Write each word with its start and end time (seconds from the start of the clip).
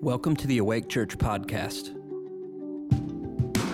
Welcome 0.00 0.36
to 0.36 0.46
the 0.46 0.58
Awake 0.58 0.88
Church 0.88 1.18
podcast. 1.18 1.90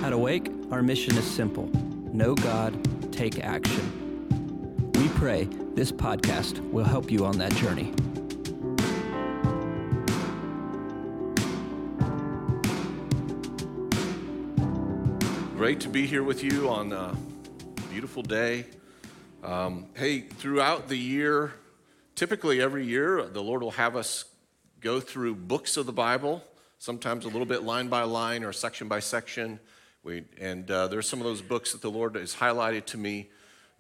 At 0.03 0.15
Awake, 0.15 0.50
our 0.71 0.83
mission 0.83 1.15
is 1.19 1.25
simple 1.25 1.67
know 2.15 2.35
God, 2.35 3.13
take 3.13 3.45
action. 3.45 4.31
We 4.95 5.08
pray 5.18 5.45
this 5.75 5.92
podcast 5.92 6.60
will 6.71 6.87
help 6.87 7.10
you 7.10 7.26
on 7.26 7.37
that 7.37 7.52
journey. 7.57 7.92
Great 15.59 15.80
to 15.80 15.91
be 15.91 16.06
here 16.06 16.22
with 16.22 16.43
you 16.43 16.70
on 16.70 16.91
a 16.95 17.14
beautiful 17.91 18.22
day. 18.22 18.64
Um, 19.43 19.88
hey, 19.93 20.20
throughout 20.20 20.88
the 20.88 20.96
year, 20.96 21.52
typically 22.14 22.62
every 22.62 22.86
year, 22.86 23.25
the 23.25 23.43
Lord 23.43 23.62
will 23.62 23.72
have 23.72 23.95
us 23.95 24.25
go 24.85 25.01
through 25.01 25.35
books 25.35 25.79
of 25.79 25.87
the 25.87 25.93
Bible, 25.93 26.45
sometimes 26.79 27.25
a 27.25 27.29
little 27.29 27.47
bit 27.47 27.62
line 27.62 27.88
by 27.88 28.02
line 28.02 28.45
or 28.45 28.52
section 28.52 28.87
by 28.87 29.01
section. 29.01 29.59
We, 30.02 30.25
and 30.38 30.70
uh, 30.70 30.88
there's 30.88 31.09
some 31.09 31.20
of 31.20 31.25
those 31.25 31.41
books 31.41 31.73
that 31.73 31.80
the 31.80 31.91
Lord 31.91 32.16
has 32.16 32.34
highlighted 32.34 32.84
to 32.87 32.98
me 32.98 33.30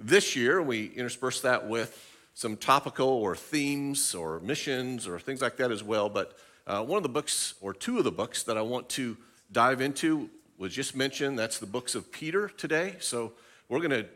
this 0.00 0.34
year. 0.34 0.62
We 0.62 0.86
intersperse 0.86 1.42
that 1.42 1.68
with 1.68 2.02
some 2.32 2.56
topical 2.56 3.06
or 3.06 3.36
themes 3.36 4.14
or 4.14 4.40
missions 4.40 5.06
or 5.06 5.18
things 5.18 5.42
like 5.42 5.58
that 5.58 5.70
as 5.70 5.84
well. 5.84 6.08
But 6.08 6.38
uh, 6.66 6.82
one 6.82 6.96
of 6.96 7.02
the 7.02 7.10
books, 7.10 7.52
or 7.60 7.74
two 7.74 7.98
of 7.98 8.04
the 8.04 8.10
books, 8.10 8.42
that 8.44 8.56
I 8.56 8.62
want 8.62 8.88
to 8.90 9.14
dive 9.52 9.82
into 9.82 10.30
was 10.56 10.72
just 10.72 10.96
mentioned. 10.96 11.38
That's 11.38 11.58
the 11.58 11.66
books 11.66 11.94
of 11.94 12.10
Peter 12.12 12.48
today. 12.48 12.96
So 13.00 13.34
we're 13.68 13.80
going 13.80 13.90
to 13.90 14.06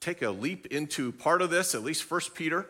take 0.00 0.20
a 0.22 0.30
leap 0.30 0.66
into 0.66 1.12
part 1.12 1.42
of 1.42 1.50
this, 1.50 1.76
at 1.76 1.84
least 1.84 2.02
First 2.02 2.34
Peter, 2.34 2.66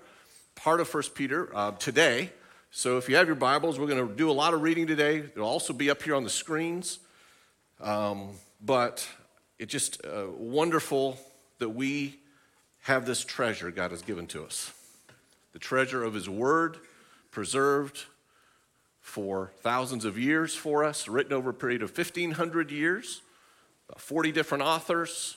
part 0.54 0.80
of 0.80 0.86
First 0.88 1.14
Peter 1.14 1.48
uh, 1.56 1.70
today. 1.70 2.30
So 2.76 2.98
if 2.98 3.08
you 3.08 3.14
have 3.14 3.28
your 3.28 3.36
Bibles, 3.36 3.78
we're 3.78 3.86
going 3.86 4.08
to 4.08 4.12
do 4.12 4.28
a 4.28 4.32
lot 4.32 4.52
of 4.52 4.62
reading 4.62 4.88
today. 4.88 5.18
It'll 5.18 5.46
also 5.46 5.72
be 5.72 5.90
up 5.90 6.02
here 6.02 6.16
on 6.16 6.24
the 6.24 6.28
screens. 6.28 6.98
Um, 7.80 8.30
but 8.60 9.08
it's 9.60 9.70
just 9.70 10.04
uh, 10.04 10.24
wonderful 10.36 11.16
that 11.60 11.68
we 11.68 12.16
have 12.82 13.06
this 13.06 13.24
treasure 13.24 13.70
God 13.70 13.92
has 13.92 14.02
given 14.02 14.26
to 14.26 14.42
us 14.42 14.72
the 15.52 15.60
treasure 15.60 16.02
of 16.02 16.14
His 16.14 16.28
Word, 16.28 16.78
preserved 17.30 18.06
for 19.00 19.52
thousands 19.60 20.04
of 20.04 20.18
years 20.18 20.56
for 20.56 20.82
us, 20.82 21.06
written 21.06 21.32
over 21.32 21.50
a 21.50 21.54
period 21.54 21.80
of 21.80 21.96
1,500 21.96 22.72
years, 22.72 23.22
about 23.88 24.00
40 24.00 24.32
different 24.32 24.64
authors, 24.64 25.36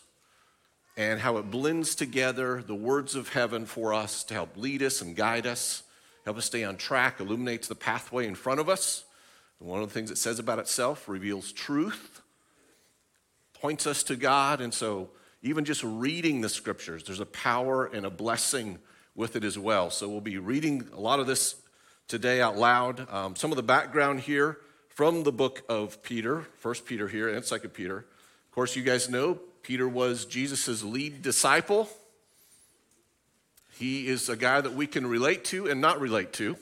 and 0.97 1.19
how 1.19 1.37
it 1.37 1.51
blends 1.51 1.93
together 1.93 2.63
the 2.65 2.73
words 2.73 3.13
of 3.13 3.29
heaven 3.29 3.67
for 3.67 3.93
us 3.93 4.23
to 4.23 4.33
help 4.33 4.57
lead 4.57 4.81
us 4.81 5.03
and 5.03 5.15
guide 5.15 5.45
us 5.45 5.83
help 6.27 6.37
us 6.37 6.43
stay 6.43 6.65
on 6.65 6.75
track, 6.75 7.21
illuminates 7.21 7.69
the 7.69 7.75
pathway 7.75 8.27
in 8.27 8.35
front 8.35 8.59
of 8.59 8.67
us. 8.67 9.05
And 9.61 9.69
one 9.69 9.81
of 9.81 9.87
the 9.87 9.93
things 9.93 10.11
it 10.11 10.17
says 10.17 10.39
about 10.39 10.59
itself 10.59 11.07
reveals 11.07 11.53
truth, 11.53 12.21
points 13.53 13.87
us 13.87 14.03
to 14.03 14.17
God. 14.17 14.59
And 14.59 14.73
so, 14.73 15.09
even 15.41 15.63
just 15.63 15.85
reading 15.85 16.41
the 16.41 16.49
scriptures, 16.49 17.05
there's 17.05 17.21
a 17.21 17.25
power 17.25 17.85
and 17.85 18.05
a 18.05 18.09
blessing 18.09 18.79
with 19.15 19.37
it 19.37 19.45
as 19.45 19.57
well. 19.57 19.89
So, 19.89 20.09
we'll 20.09 20.19
be 20.19 20.37
reading 20.37 20.89
a 20.91 20.99
lot 20.99 21.21
of 21.21 21.27
this 21.27 21.55
today 22.09 22.41
out 22.41 22.57
loud. 22.57 23.09
Um, 23.09 23.37
some 23.37 23.53
of 23.53 23.55
the 23.55 23.63
background 23.63 24.19
here 24.19 24.57
from 24.89 25.23
the 25.23 25.31
book 25.31 25.63
of 25.69 26.03
Peter, 26.03 26.41
First 26.57 26.85
Peter 26.85 27.07
here, 27.07 27.29
and 27.29 27.45
Second 27.45 27.69
Peter. 27.69 27.99
Of 27.99 28.51
course, 28.51 28.75
you 28.75 28.83
guys 28.83 29.09
know 29.09 29.39
Peter 29.63 29.87
was 29.87 30.25
Jesus' 30.25 30.83
lead 30.83 31.21
disciple. 31.21 31.87
He 33.77 34.07
is 34.07 34.27
a 34.27 34.35
guy 34.35 34.59
that 34.59 34.73
we 34.73 34.87
can 34.87 35.05
relate 35.05 35.45
to 35.45 35.69
and 35.69 35.79
not 35.79 36.01
relate 36.01 36.33
to, 36.33 36.57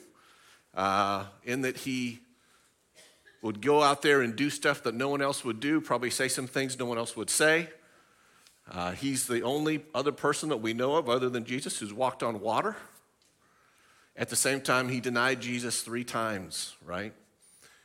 uh, 0.74 1.24
in 1.44 1.62
that 1.62 1.78
he 1.78 2.20
would 3.40 3.62
go 3.62 3.82
out 3.82 4.02
there 4.02 4.20
and 4.20 4.36
do 4.36 4.50
stuff 4.50 4.82
that 4.82 4.94
no 4.94 5.08
one 5.08 5.22
else 5.22 5.44
would 5.44 5.58
do, 5.58 5.80
probably 5.80 6.10
say 6.10 6.28
some 6.28 6.46
things 6.46 6.78
no 6.78 6.84
one 6.84 6.98
else 6.98 7.16
would 7.16 7.30
say. 7.30 7.68
Uh, 8.70 8.92
he's 8.92 9.26
the 9.26 9.42
only 9.42 9.82
other 9.94 10.12
person 10.12 10.50
that 10.50 10.58
we 10.58 10.74
know 10.74 10.96
of, 10.96 11.08
other 11.08 11.30
than 11.30 11.44
Jesus, 11.44 11.78
who's 11.78 11.92
walked 11.92 12.22
on 12.22 12.40
water. 12.40 12.76
At 14.16 14.28
the 14.28 14.36
same 14.36 14.60
time, 14.60 14.88
he 14.88 15.00
denied 15.00 15.40
Jesus 15.40 15.82
three 15.82 16.04
times, 16.04 16.74
right? 16.84 17.14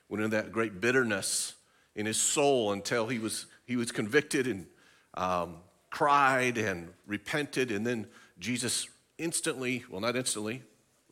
Went 0.10 0.24
into 0.24 0.36
that 0.36 0.52
great 0.52 0.82
bitterness 0.82 1.54
in 1.96 2.06
his 2.06 2.18
soul 2.18 2.72
until 2.74 3.08
he 3.08 3.20
was, 3.20 3.46
he 3.66 3.76
was 3.78 3.92
convicted 3.92 4.48
and 4.48 4.66
um, 5.14 5.58
cried 5.90 6.58
and 6.58 6.90
repented, 7.06 7.72
and 7.72 7.86
then 7.86 8.08
Jesus 8.40 8.90
instantly, 9.22 9.84
well, 9.90 10.02
not 10.02 10.16
instantly, 10.16 10.64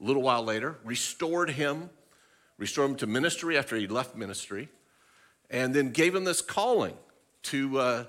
a 0.02 0.04
little 0.04 0.22
while 0.22 0.44
later, 0.44 0.78
restored 0.84 1.52
him, 1.52 1.90
restored 2.58 2.92
him 2.92 2.98
to 2.98 3.08
ministry 3.08 3.58
after 3.58 3.76
he 3.76 3.88
left 3.88 4.16
ministry, 4.16 4.70
and 5.50 5.74
then 5.74 5.92
gave 5.92 6.16
him 6.16 6.24
this 6.24 6.42
calling 6.42 6.96
to, 7.44 7.80
uh, 7.80 8.04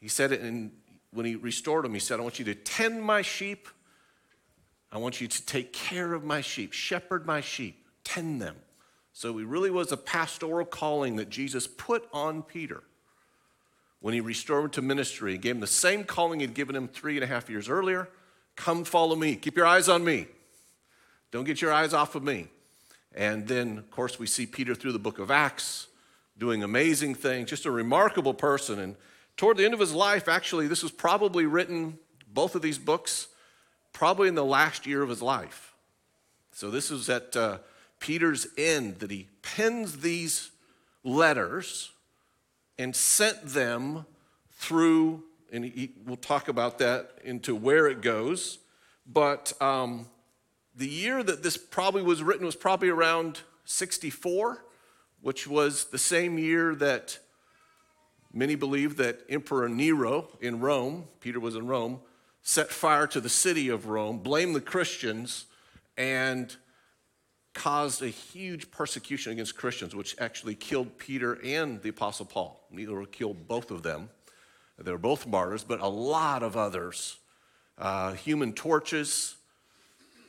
he 0.00 0.08
said 0.08 0.32
it 0.32 0.40
in, 0.40 0.72
when 1.12 1.26
he 1.26 1.36
restored 1.36 1.84
him, 1.84 1.94
he 1.94 2.00
said, 2.00 2.20
I 2.20 2.22
want 2.22 2.38
you 2.38 2.44
to 2.46 2.54
tend 2.54 3.02
my 3.02 3.22
sheep. 3.22 3.68
I 4.92 4.98
want 4.98 5.20
you 5.20 5.28
to 5.28 5.46
take 5.46 5.72
care 5.72 6.14
of 6.14 6.24
my 6.24 6.40
sheep, 6.40 6.72
shepherd 6.72 7.26
my 7.26 7.40
sheep, 7.40 7.86
tend 8.02 8.42
them. 8.42 8.56
So 9.12 9.38
it 9.38 9.46
really 9.46 9.70
was 9.70 9.92
a 9.92 9.96
pastoral 9.96 10.66
calling 10.66 11.16
that 11.16 11.30
Jesus 11.30 11.66
put 11.66 12.08
on 12.12 12.42
Peter 12.42 12.82
when 14.00 14.14
he 14.14 14.20
restored 14.20 14.64
him 14.64 14.70
to 14.70 14.82
ministry. 14.82 15.32
He 15.32 15.38
gave 15.38 15.56
him 15.56 15.60
the 15.60 15.66
same 15.66 16.04
calling 16.04 16.40
he'd 16.40 16.54
given 16.54 16.74
him 16.74 16.88
three 16.88 17.16
and 17.16 17.24
a 17.24 17.26
half 17.26 17.48
years 17.50 17.68
earlier 17.68 18.08
Come 18.60 18.84
follow 18.84 19.16
me. 19.16 19.36
Keep 19.36 19.56
your 19.56 19.64
eyes 19.64 19.88
on 19.88 20.04
me. 20.04 20.26
Don't 21.30 21.44
get 21.44 21.62
your 21.62 21.72
eyes 21.72 21.94
off 21.94 22.14
of 22.14 22.22
me. 22.22 22.48
And 23.14 23.48
then, 23.48 23.78
of 23.78 23.90
course, 23.90 24.18
we 24.18 24.26
see 24.26 24.44
Peter 24.44 24.74
through 24.74 24.92
the 24.92 24.98
book 24.98 25.18
of 25.18 25.30
Acts 25.30 25.86
doing 26.36 26.62
amazing 26.62 27.14
things, 27.14 27.48
just 27.48 27.64
a 27.64 27.70
remarkable 27.70 28.34
person. 28.34 28.78
And 28.78 28.96
toward 29.38 29.56
the 29.56 29.64
end 29.64 29.72
of 29.72 29.80
his 29.80 29.94
life, 29.94 30.28
actually, 30.28 30.68
this 30.68 30.82
was 30.82 30.92
probably 30.92 31.46
written, 31.46 31.98
both 32.34 32.54
of 32.54 32.60
these 32.60 32.76
books, 32.76 33.28
probably 33.94 34.28
in 34.28 34.34
the 34.34 34.44
last 34.44 34.84
year 34.86 35.02
of 35.02 35.08
his 35.08 35.22
life. 35.22 35.72
So 36.52 36.70
this 36.70 36.90
is 36.90 37.08
at 37.08 37.34
uh, 37.34 37.58
Peter's 37.98 38.46
end 38.58 38.98
that 38.98 39.10
he 39.10 39.28
pens 39.40 40.00
these 40.00 40.50
letters 41.02 41.92
and 42.78 42.94
sent 42.94 43.42
them 43.42 44.04
through 44.58 45.22
and 45.52 45.64
he, 45.64 45.92
we'll 46.04 46.16
talk 46.16 46.48
about 46.48 46.78
that 46.78 47.18
into 47.24 47.54
where 47.54 47.86
it 47.86 48.02
goes. 48.02 48.58
But 49.06 49.52
um, 49.60 50.08
the 50.74 50.88
year 50.88 51.22
that 51.22 51.42
this 51.42 51.56
probably 51.56 52.02
was 52.02 52.22
written 52.22 52.46
was 52.46 52.56
probably 52.56 52.88
around 52.88 53.40
64, 53.64 54.64
which 55.20 55.46
was 55.46 55.86
the 55.86 55.98
same 55.98 56.38
year 56.38 56.74
that 56.76 57.18
many 58.32 58.54
believe 58.54 58.96
that 58.96 59.20
Emperor 59.28 59.68
Nero 59.68 60.28
in 60.40 60.60
Rome, 60.60 61.04
Peter 61.20 61.40
was 61.40 61.56
in 61.56 61.66
Rome, 61.66 62.00
set 62.42 62.70
fire 62.70 63.06
to 63.08 63.20
the 63.20 63.28
city 63.28 63.68
of 63.68 63.86
Rome, 63.86 64.18
blamed 64.18 64.54
the 64.54 64.60
Christians, 64.60 65.46
and 65.96 66.54
caused 67.52 68.00
a 68.02 68.08
huge 68.08 68.70
persecution 68.70 69.32
against 69.32 69.56
Christians, 69.56 69.94
which 69.94 70.14
actually 70.18 70.54
killed 70.54 70.96
Peter 70.98 71.38
and 71.44 71.82
the 71.82 71.88
Apostle 71.88 72.26
Paul. 72.26 72.64
Nero 72.70 73.04
killed 73.04 73.48
both 73.48 73.70
of 73.70 73.82
them. 73.82 74.08
They 74.82 74.92
were 74.92 74.98
both 74.98 75.26
martyrs, 75.26 75.64
but 75.64 75.80
a 75.80 75.88
lot 75.88 76.42
of 76.42 76.56
others. 76.56 77.18
Uh, 77.76 78.12
human 78.12 78.52
torches 78.52 79.36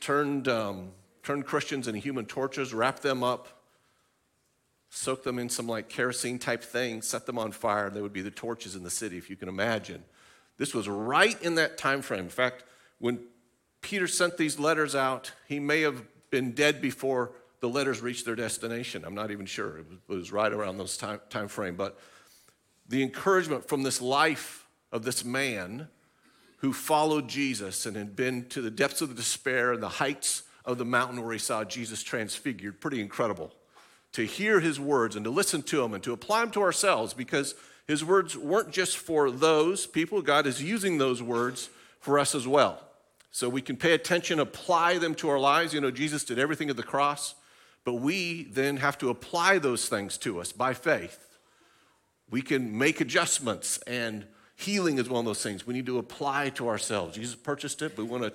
turned, 0.00 0.48
um, 0.48 0.90
turned 1.22 1.46
Christians 1.46 1.88
into 1.88 2.00
human 2.00 2.26
torches, 2.26 2.74
wrapped 2.74 3.02
them 3.02 3.22
up, 3.22 3.48
soaked 4.90 5.24
them 5.24 5.38
in 5.38 5.48
some 5.48 5.66
like 5.66 5.88
kerosene 5.88 6.38
type 6.38 6.62
thing, 6.62 7.02
set 7.02 7.24
them 7.26 7.38
on 7.38 7.52
fire, 7.52 7.86
and 7.86 7.96
they 7.96 8.02
would 8.02 8.12
be 8.12 8.22
the 8.22 8.30
torches 8.30 8.76
in 8.76 8.82
the 8.82 8.90
city, 8.90 9.16
if 9.16 9.30
you 9.30 9.36
can 9.36 9.48
imagine. 9.48 10.04
This 10.58 10.74
was 10.74 10.88
right 10.88 11.40
in 11.42 11.54
that 11.54 11.78
time 11.78 12.02
frame. 12.02 12.20
In 12.20 12.28
fact, 12.28 12.64
when 12.98 13.20
Peter 13.80 14.06
sent 14.06 14.36
these 14.36 14.58
letters 14.58 14.94
out, 14.94 15.32
he 15.48 15.58
may 15.58 15.80
have 15.80 16.02
been 16.30 16.52
dead 16.52 16.80
before 16.80 17.32
the 17.60 17.68
letters 17.68 18.00
reached 18.00 18.24
their 18.24 18.34
destination. 18.34 19.04
I'm 19.04 19.14
not 19.14 19.30
even 19.30 19.46
sure. 19.46 19.78
It 19.78 19.88
was, 19.88 19.98
it 20.08 20.14
was 20.14 20.32
right 20.32 20.52
around 20.52 20.78
those 20.78 20.96
time, 20.96 21.20
time 21.30 21.48
frame. 21.48 21.76
But 21.76 21.98
the 22.92 23.02
encouragement 23.02 23.66
from 23.66 23.82
this 23.82 24.02
life 24.02 24.66
of 24.92 25.02
this 25.02 25.24
man 25.24 25.88
who 26.58 26.74
followed 26.74 27.26
Jesus 27.26 27.86
and 27.86 27.96
had 27.96 28.14
been 28.14 28.44
to 28.50 28.60
the 28.60 28.70
depths 28.70 29.00
of 29.00 29.08
the 29.08 29.14
despair 29.14 29.72
and 29.72 29.82
the 29.82 29.88
heights 29.88 30.42
of 30.66 30.76
the 30.76 30.84
mountain 30.84 31.22
where 31.22 31.32
he 31.32 31.38
saw 31.38 31.64
Jesus 31.64 32.02
transfigured. 32.02 32.82
Pretty 32.82 33.00
incredible 33.00 33.50
to 34.12 34.26
hear 34.26 34.60
his 34.60 34.78
words 34.78 35.16
and 35.16 35.24
to 35.24 35.30
listen 35.30 35.62
to 35.62 35.78
them 35.78 35.94
and 35.94 36.04
to 36.04 36.12
apply 36.12 36.40
them 36.42 36.50
to 36.50 36.60
ourselves 36.60 37.14
because 37.14 37.54
his 37.86 38.04
words 38.04 38.36
weren't 38.36 38.70
just 38.70 38.98
for 38.98 39.30
those 39.30 39.86
people. 39.86 40.20
God 40.20 40.46
is 40.46 40.62
using 40.62 40.98
those 40.98 41.22
words 41.22 41.70
for 41.98 42.18
us 42.18 42.34
as 42.34 42.46
well. 42.46 42.78
So 43.30 43.48
we 43.48 43.62
can 43.62 43.76
pay 43.76 43.94
attention, 43.94 44.38
apply 44.38 44.98
them 44.98 45.14
to 45.14 45.30
our 45.30 45.40
lives. 45.40 45.72
You 45.72 45.80
know, 45.80 45.90
Jesus 45.90 46.24
did 46.24 46.38
everything 46.38 46.68
at 46.68 46.76
the 46.76 46.82
cross, 46.82 47.36
but 47.86 47.94
we 47.94 48.42
then 48.42 48.76
have 48.76 48.98
to 48.98 49.08
apply 49.08 49.60
those 49.60 49.88
things 49.88 50.18
to 50.18 50.42
us 50.42 50.52
by 50.52 50.74
faith. 50.74 51.26
We 52.32 52.42
can 52.42 52.76
make 52.76 53.00
adjustments, 53.00 53.78
and 53.86 54.26
healing 54.56 54.98
is 54.98 55.08
one 55.08 55.20
of 55.20 55.26
those 55.26 55.42
things 55.42 55.64
we 55.64 55.74
need 55.74 55.86
to 55.86 55.98
apply 55.98 56.48
to 56.50 56.68
ourselves. 56.68 57.14
Jesus 57.14 57.36
purchased 57.36 57.80
it, 57.82 57.94
but 57.94 58.06
we 58.06 58.10
want 58.10 58.24
to 58.24 58.32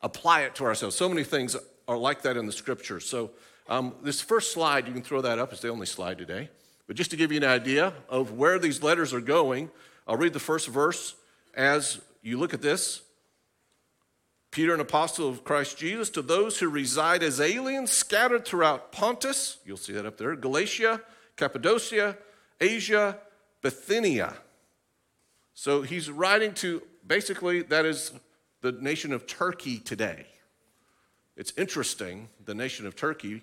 apply 0.00 0.42
it 0.42 0.54
to 0.54 0.64
ourselves. 0.64 0.96
So 0.96 1.08
many 1.10 1.24
things 1.24 1.54
are 1.86 1.98
like 1.98 2.22
that 2.22 2.38
in 2.38 2.46
the 2.46 2.52
scripture. 2.52 3.00
So 3.00 3.30
Um, 3.66 3.94
this 4.02 4.20
first 4.20 4.52
slide, 4.52 4.86
you 4.86 4.92
can 4.92 5.02
throw 5.02 5.22
that 5.22 5.38
up, 5.38 5.50
it's 5.50 5.62
the 5.62 5.70
only 5.70 5.86
slide 5.86 6.18
today. 6.18 6.50
But 6.86 6.96
just 6.96 7.10
to 7.12 7.16
give 7.16 7.32
you 7.32 7.38
an 7.38 7.48
idea 7.62 7.94
of 8.10 8.32
where 8.32 8.58
these 8.58 8.82
letters 8.82 9.14
are 9.14 9.22
going, 9.22 9.70
I'll 10.06 10.18
read 10.18 10.34
the 10.34 10.38
first 10.38 10.68
verse 10.68 11.14
as 11.56 11.98
you 12.20 12.38
look 12.38 12.52
at 12.52 12.60
this. 12.60 13.00
Peter, 14.50 14.74
an 14.74 14.80
apostle 14.80 15.30
of 15.30 15.44
Christ 15.44 15.78
Jesus, 15.78 16.10
to 16.10 16.20
those 16.20 16.58
who 16.58 16.68
reside 16.68 17.22
as 17.22 17.40
aliens 17.40 17.90
scattered 17.90 18.44
throughout 18.44 18.92
Pontus, 18.92 19.56
you'll 19.64 19.78
see 19.78 19.94
that 19.94 20.04
up 20.04 20.18
there, 20.18 20.36
Galatia, 20.36 21.00
Cappadocia, 21.36 22.18
Asia, 22.64 23.18
Bithynia. 23.60 24.34
So 25.52 25.82
he's 25.82 26.10
writing 26.10 26.54
to 26.54 26.82
basically, 27.06 27.62
that 27.62 27.84
is 27.84 28.12
the 28.62 28.72
nation 28.72 29.12
of 29.12 29.26
Turkey 29.26 29.78
today. 29.78 30.26
It's 31.36 31.52
interesting, 31.58 32.28
the 32.44 32.54
nation 32.54 32.86
of 32.86 32.96
Turkey, 32.96 33.42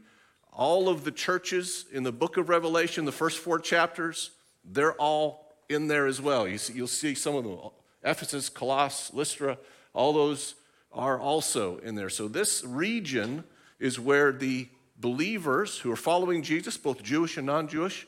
all 0.51 0.89
of 0.89 1.03
the 1.03 1.11
churches 1.11 1.85
in 1.91 2.03
the 2.03 2.11
book 2.11 2.37
of 2.37 2.49
Revelation, 2.49 3.05
the 3.05 3.11
first 3.11 3.37
four 3.37 3.59
chapters, 3.59 4.31
they're 4.65 4.93
all 4.93 5.53
in 5.69 5.87
there 5.87 6.07
as 6.07 6.19
well. 6.19 6.47
You 6.47 6.57
see, 6.57 6.73
you'll 6.73 6.87
see 6.87 7.15
some 7.15 7.35
of 7.35 7.43
them 7.43 7.57
Ephesus, 8.03 8.49
Colossus, 8.49 9.13
Lystra, 9.13 9.57
all 9.93 10.13
those 10.13 10.55
are 10.91 11.19
also 11.19 11.77
in 11.77 11.93
there. 11.95 12.09
So, 12.09 12.27
this 12.27 12.63
region 12.65 13.43
is 13.79 13.99
where 13.99 14.31
the 14.31 14.67
believers 14.99 15.77
who 15.77 15.91
are 15.91 15.95
following 15.97 16.41
Jesus, 16.41 16.77
both 16.77 17.03
Jewish 17.03 17.37
and 17.37 17.45
non 17.45 17.67
Jewish, 17.67 18.07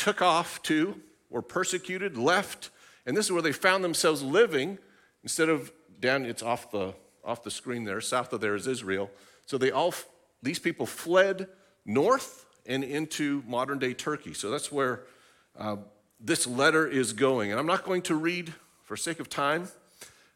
took 0.00 0.22
off 0.22 0.62
to, 0.62 0.98
were 1.28 1.42
persecuted, 1.42 2.16
left, 2.16 2.70
and 3.04 3.14
this 3.14 3.26
is 3.26 3.32
where 3.32 3.42
they 3.42 3.52
found 3.52 3.84
themselves 3.84 4.22
living 4.22 4.78
instead 5.22 5.50
of 5.50 5.70
down, 6.00 6.24
it's 6.24 6.42
off 6.42 6.70
the, 6.70 6.94
off 7.22 7.42
the 7.42 7.50
screen 7.50 7.84
there, 7.84 8.00
south 8.00 8.32
of 8.32 8.40
there 8.40 8.54
is 8.54 8.66
Israel. 8.66 9.10
So 9.44 9.58
they 9.58 9.70
all, 9.70 9.92
these 10.42 10.58
people 10.58 10.86
fled 10.86 11.48
north 11.84 12.46
and 12.64 12.82
into 12.82 13.42
modern 13.46 13.78
day 13.78 13.92
Turkey. 13.92 14.32
So 14.32 14.48
that's 14.48 14.72
where 14.72 15.02
uh, 15.58 15.76
this 16.18 16.46
letter 16.46 16.86
is 16.86 17.12
going. 17.12 17.50
And 17.50 17.60
I'm 17.60 17.66
not 17.66 17.84
going 17.84 18.00
to 18.02 18.14
read, 18.14 18.54
for 18.84 18.96
sake 18.96 19.20
of 19.20 19.28
time, 19.28 19.68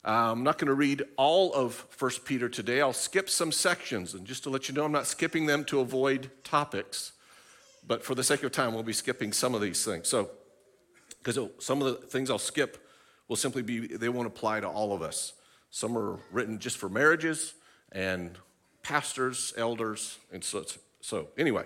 uh, 0.05 0.33
I'm 0.33 0.43
not 0.43 0.59
going 0.59 0.69
to 0.69 0.75
read 0.75 1.05
all 1.17 1.55
of 1.55 1.87
1 1.99 2.11
Peter 2.27 2.51
today. 2.51 2.83
I'll 2.83 2.93
skip 2.93 3.31
some 3.31 3.51
sections. 3.51 4.13
And 4.13 4.27
just 4.27 4.43
to 4.43 4.51
let 4.51 4.69
you 4.69 4.75
know, 4.75 4.85
I'm 4.85 4.93
not 4.93 5.07
skipping 5.07 5.47
them 5.47 5.65
to 5.67 5.81
avoid 5.81 6.31
topics. 6.43 7.13
But 7.87 8.05
for 8.05 8.15
the 8.15 8.25
sake 8.25 8.43
of 8.43 8.53
time, 8.53 8.73
we'll 8.75 8.83
be 8.83 8.93
skipping 8.93 9.33
some 9.33 9.55
of 9.55 9.61
these 9.61 9.85
things. 9.85 10.09
So, 10.09 10.31
because 11.23 11.39
some 11.59 11.83
of 11.83 12.01
the 12.01 12.07
things 12.07 12.31
I'll 12.31 12.39
skip 12.39 12.87
will 13.29 13.37
simply 13.37 13.63
be, 13.63 13.87
they 13.87 14.09
won't 14.09 14.27
apply 14.27 14.61
to 14.61 14.69
all 14.69 14.93
of 14.93 15.03
us. 15.03 15.33
Some 15.71 15.97
are 15.97 16.19
written 16.31 16.59
just 16.59 16.77
for 16.77 16.89
marriages 16.89 17.55
and 17.93 18.39
pastors, 18.83 19.53
elders, 19.57 20.19
and 20.33 20.43
so. 20.43 20.65
So, 21.01 21.29
anyway, 21.37 21.65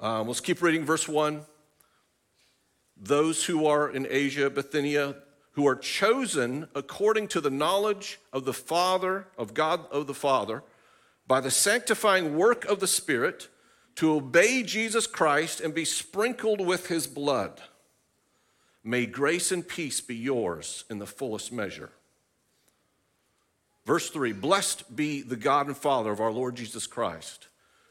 um, 0.00 0.28
let's 0.28 0.40
keep 0.40 0.60
reading 0.60 0.84
verse 0.84 1.08
1. 1.08 1.42
Those 2.96 3.44
who 3.44 3.66
are 3.66 3.88
in 3.88 4.06
Asia, 4.10 4.50
Bithynia, 4.50 5.16
who 5.52 5.66
are 5.66 5.76
chosen 5.76 6.68
according 6.74 7.28
to 7.28 7.40
the 7.40 7.50
knowledge 7.50 8.18
of 8.32 8.44
the 8.44 8.52
Father, 8.52 9.26
of 9.38 9.54
God 9.54 9.86
of 9.90 10.06
the 10.06 10.14
Father, 10.14 10.62
by 11.26 11.40
the 11.40 11.50
sanctifying 11.50 12.36
work 12.36 12.64
of 12.64 12.80
the 12.80 12.86
Spirit, 12.86 13.48
to 14.00 14.12
obey 14.12 14.62
Jesus 14.62 15.06
Christ 15.06 15.60
and 15.60 15.72
be 15.72 15.84
sprinkled 15.84 16.60
with 16.60 16.88
his 16.88 17.06
blood. 17.06 17.60
May 18.82 19.06
grace 19.06 19.52
and 19.52 19.66
peace 19.66 20.00
be 20.00 20.16
yours 20.16 20.84
in 20.90 20.98
the 20.98 21.06
fullest 21.06 21.52
measure. 21.52 21.90
Verse 23.86 24.10
3 24.10 24.32
Blessed 24.32 24.94
be 24.94 25.22
the 25.22 25.36
God 25.36 25.68
and 25.68 25.76
Father 25.76 26.10
of 26.10 26.20
our 26.20 26.32
Lord 26.32 26.56
Jesus 26.56 26.86
Christ, 26.86 27.48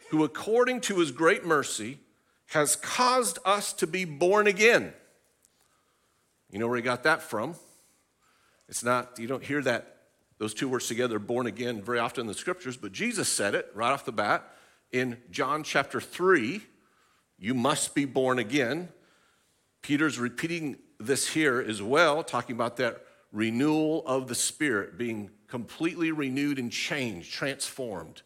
who 0.10 0.24
according 0.24 0.82
to 0.82 1.00
his 1.00 1.12
great 1.12 1.46
mercy 1.46 2.00
has 2.48 2.76
caused 2.76 3.40
us 3.46 3.72
to 3.74 3.88
be 3.88 4.06
born 4.06 4.48
again 4.48 4.94
you 6.52 6.58
know 6.58 6.68
where 6.68 6.78
he 6.78 6.82
got 6.82 7.04
that 7.04 7.22
from? 7.22 7.56
It's 8.68 8.84
not, 8.84 9.20
you 9.20 9.28
don't 9.28 9.44
hear 9.44 9.62
that, 9.62 9.98
those 10.38 10.54
two 10.54 10.70
words 10.70 10.88
together, 10.88 11.20
born 11.20 11.48
again, 11.48 11.82
very 11.82 12.00
often 12.00 12.22
in 12.22 12.28
the 12.28 12.34
scriptures, 12.34 12.78
but 12.78 12.92
Jesus 12.92 13.30
said 13.30 13.56
it 13.56 13.70
right 13.74 13.92
off 13.92 14.06
the 14.06 14.12
bat 14.12 14.52
in 14.92 15.18
John 15.32 15.64
chapter 15.64 16.02
3 16.02 16.62
you 17.38 17.54
must 17.54 17.96
be 17.96 18.06
born 18.06 18.38
again. 18.38 18.90
Peter's 19.82 20.20
repeating 20.20 20.78
this 21.00 21.30
here 21.30 21.64
as 21.66 21.82
well, 21.82 22.24
talking 22.24 22.56
about 22.56 22.78
that 22.78 23.06
renewal 23.32 24.04
of 24.06 24.28
the 24.28 24.36
Spirit, 24.36 24.98
being 24.98 25.30
completely 25.48 26.12
renewed 26.12 26.60
and 26.60 26.72
changed, 26.72 27.32
transformed, 27.32 28.22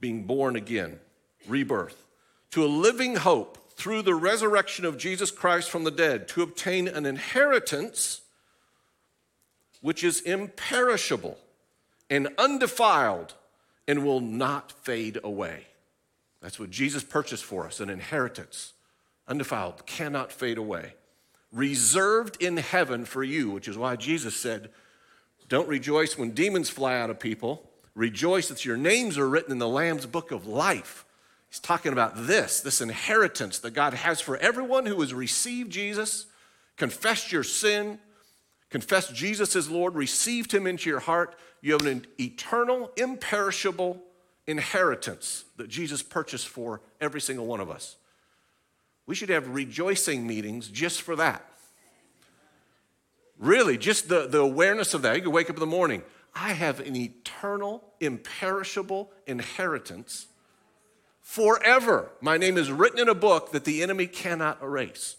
being 0.00 0.24
born 0.24 0.56
again, 0.56 0.98
rebirth, 1.46 2.06
to 2.50 2.64
a 2.64 2.66
living 2.66 3.16
hope 3.16 3.72
through 3.76 4.02
the 4.02 4.14
resurrection 4.14 4.84
of 4.84 4.98
Jesus 4.98 5.30
Christ 5.30 5.70
from 5.70 5.84
the 5.84 5.90
dead 5.90 6.28
to 6.28 6.42
obtain 6.42 6.88
an 6.88 7.06
inheritance 7.06 8.20
which 9.80 10.02
is 10.02 10.20
imperishable 10.22 11.38
and 12.08 12.28
undefiled 12.38 13.34
and 13.86 14.04
will 14.04 14.20
not 14.20 14.72
fade 14.72 15.18
away. 15.22 15.66
That's 16.40 16.58
what 16.58 16.70
Jesus 16.70 17.02
purchased 17.02 17.44
for 17.44 17.66
us 17.66 17.80
an 17.80 17.90
inheritance, 17.90 18.72
undefiled, 19.26 19.86
cannot 19.86 20.32
fade 20.32 20.58
away, 20.58 20.94
reserved 21.52 22.42
in 22.42 22.56
heaven 22.58 23.04
for 23.04 23.22
you, 23.24 23.50
which 23.50 23.68
is 23.68 23.78
why 23.78 23.96
Jesus 23.96 24.36
said, 24.36 24.70
Don't 25.48 25.68
rejoice 25.68 26.18
when 26.18 26.32
demons 26.32 26.70
fly 26.70 26.98
out 26.98 27.10
of 27.10 27.18
people. 27.18 27.70
Rejoice 27.94 28.48
that 28.48 28.64
your 28.64 28.76
names 28.76 29.16
are 29.16 29.28
written 29.28 29.52
in 29.52 29.58
the 29.58 29.68
Lamb's 29.68 30.06
book 30.06 30.32
of 30.32 30.46
life. 30.46 31.04
He's 31.48 31.60
talking 31.60 31.92
about 31.92 32.26
this, 32.26 32.60
this 32.60 32.80
inheritance 32.80 33.60
that 33.60 33.70
God 33.70 33.94
has 33.94 34.20
for 34.20 34.36
everyone 34.38 34.86
who 34.86 35.00
has 35.00 35.14
received 35.14 35.70
Jesus, 35.70 36.26
confessed 36.76 37.30
your 37.30 37.44
sin, 37.44 38.00
confessed 38.74 39.14
Jesus 39.14 39.54
as 39.54 39.70
Lord, 39.70 39.94
received 39.94 40.52
him 40.52 40.66
into 40.66 40.90
your 40.90 40.98
heart. 40.98 41.36
You 41.60 41.74
have 41.74 41.86
an 41.86 42.08
eternal, 42.18 42.90
imperishable 42.96 44.02
inheritance 44.48 45.44
that 45.58 45.68
Jesus 45.68 46.02
purchased 46.02 46.48
for 46.48 46.80
every 47.00 47.20
single 47.20 47.46
one 47.46 47.60
of 47.60 47.70
us. 47.70 47.94
We 49.06 49.14
should 49.14 49.28
have 49.28 49.46
rejoicing 49.54 50.26
meetings 50.26 50.66
just 50.66 51.02
for 51.02 51.14
that. 51.14 51.48
Really, 53.38 53.78
just 53.78 54.08
the, 54.08 54.26
the 54.26 54.40
awareness 54.40 54.92
of 54.92 55.02
that. 55.02 55.14
You 55.14 55.22
can 55.22 55.30
wake 55.30 55.50
up 55.50 55.54
in 55.54 55.60
the 55.60 55.66
morning. 55.66 56.02
I 56.34 56.48
have 56.48 56.80
an 56.80 56.96
eternal, 56.96 57.84
imperishable 58.00 59.12
inheritance 59.28 60.26
forever. 61.20 62.10
My 62.20 62.38
name 62.38 62.58
is 62.58 62.72
written 62.72 62.98
in 62.98 63.08
a 63.08 63.14
book 63.14 63.52
that 63.52 63.64
the 63.64 63.84
enemy 63.84 64.08
cannot 64.08 64.60
erase 64.60 65.14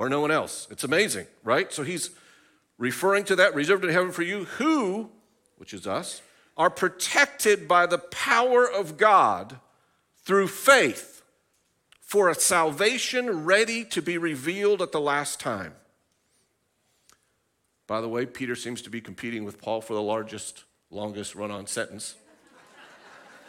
or 0.00 0.08
no 0.08 0.22
one 0.22 0.30
else. 0.30 0.66
It's 0.70 0.82
amazing, 0.82 1.26
right? 1.44 1.70
So 1.70 1.82
he's 1.82 2.08
referring 2.78 3.24
to 3.24 3.36
that 3.36 3.54
reserved 3.54 3.84
in 3.84 3.90
heaven 3.90 4.12
for 4.12 4.22
you 4.22 4.46
who, 4.46 5.10
which 5.58 5.74
is 5.74 5.86
us, 5.86 6.22
are 6.56 6.70
protected 6.70 7.68
by 7.68 7.84
the 7.84 7.98
power 7.98 8.64
of 8.64 8.96
God 8.96 9.60
through 10.24 10.48
faith 10.48 11.22
for 12.00 12.30
a 12.30 12.34
salvation 12.34 13.44
ready 13.44 13.84
to 13.84 14.00
be 14.00 14.16
revealed 14.16 14.80
at 14.80 14.90
the 14.90 15.00
last 15.00 15.38
time. 15.38 15.74
By 17.86 18.00
the 18.00 18.08
way, 18.08 18.24
Peter 18.24 18.56
seems 18.56 18.80
to 18.80 18.90
be 18.90 19.02
competing 19.02 19.44
with 19.44 19.60
Paul 19.60 19.82
for 19.82 19.92
the 19.92 20.00
largest, 20.00 20.64
longest 20.90 21.34
run 21.34 21.50
on 21.50 21.66
sentence 21.66 22.14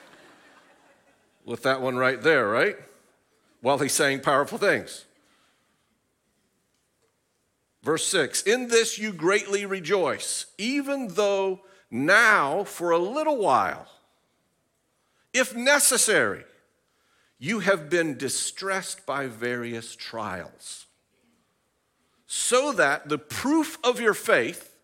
with 1.45 1.63
that 1.63 1.81
one 1.81 1.95
right 1.95 2.21
there, 2.21 2.49
right? 2.49 2.75
While 3.61 3.77
he's 3.77 3.93
saying 3.93 4.19
powerful 4.19 4.57
things. 4.57 5.05
Verse 7.83 8.05
6 8.07 8.43
In 8.43 8.67
this 8.67 8.97
you 8.97 9.11
greatly 9.11 9.65
rejoice, 9.65 10.47
even 10.57 11.09
though 11.09 11.61
now, 11.89 12.63
for 12.63 12.91
a 12.91 12.97
little 12.97 13.37
while, 13.37 13.87
if 15.33 15.55
necessary, 15.55 16.43
you 17.37 17.59
have 17.59 17.89
been 17.89 18.17
distressed 18.17 19.05
by 19.05 19.27
various 19.27 19.95
trials, 19.95 20.85
so 22.27 22.71
that 22.71 23.09
the 23.09 23.17
proof 23.17 23.77
of 23.83 23.99
your 23.99 24.13
faith, 24.13 24.75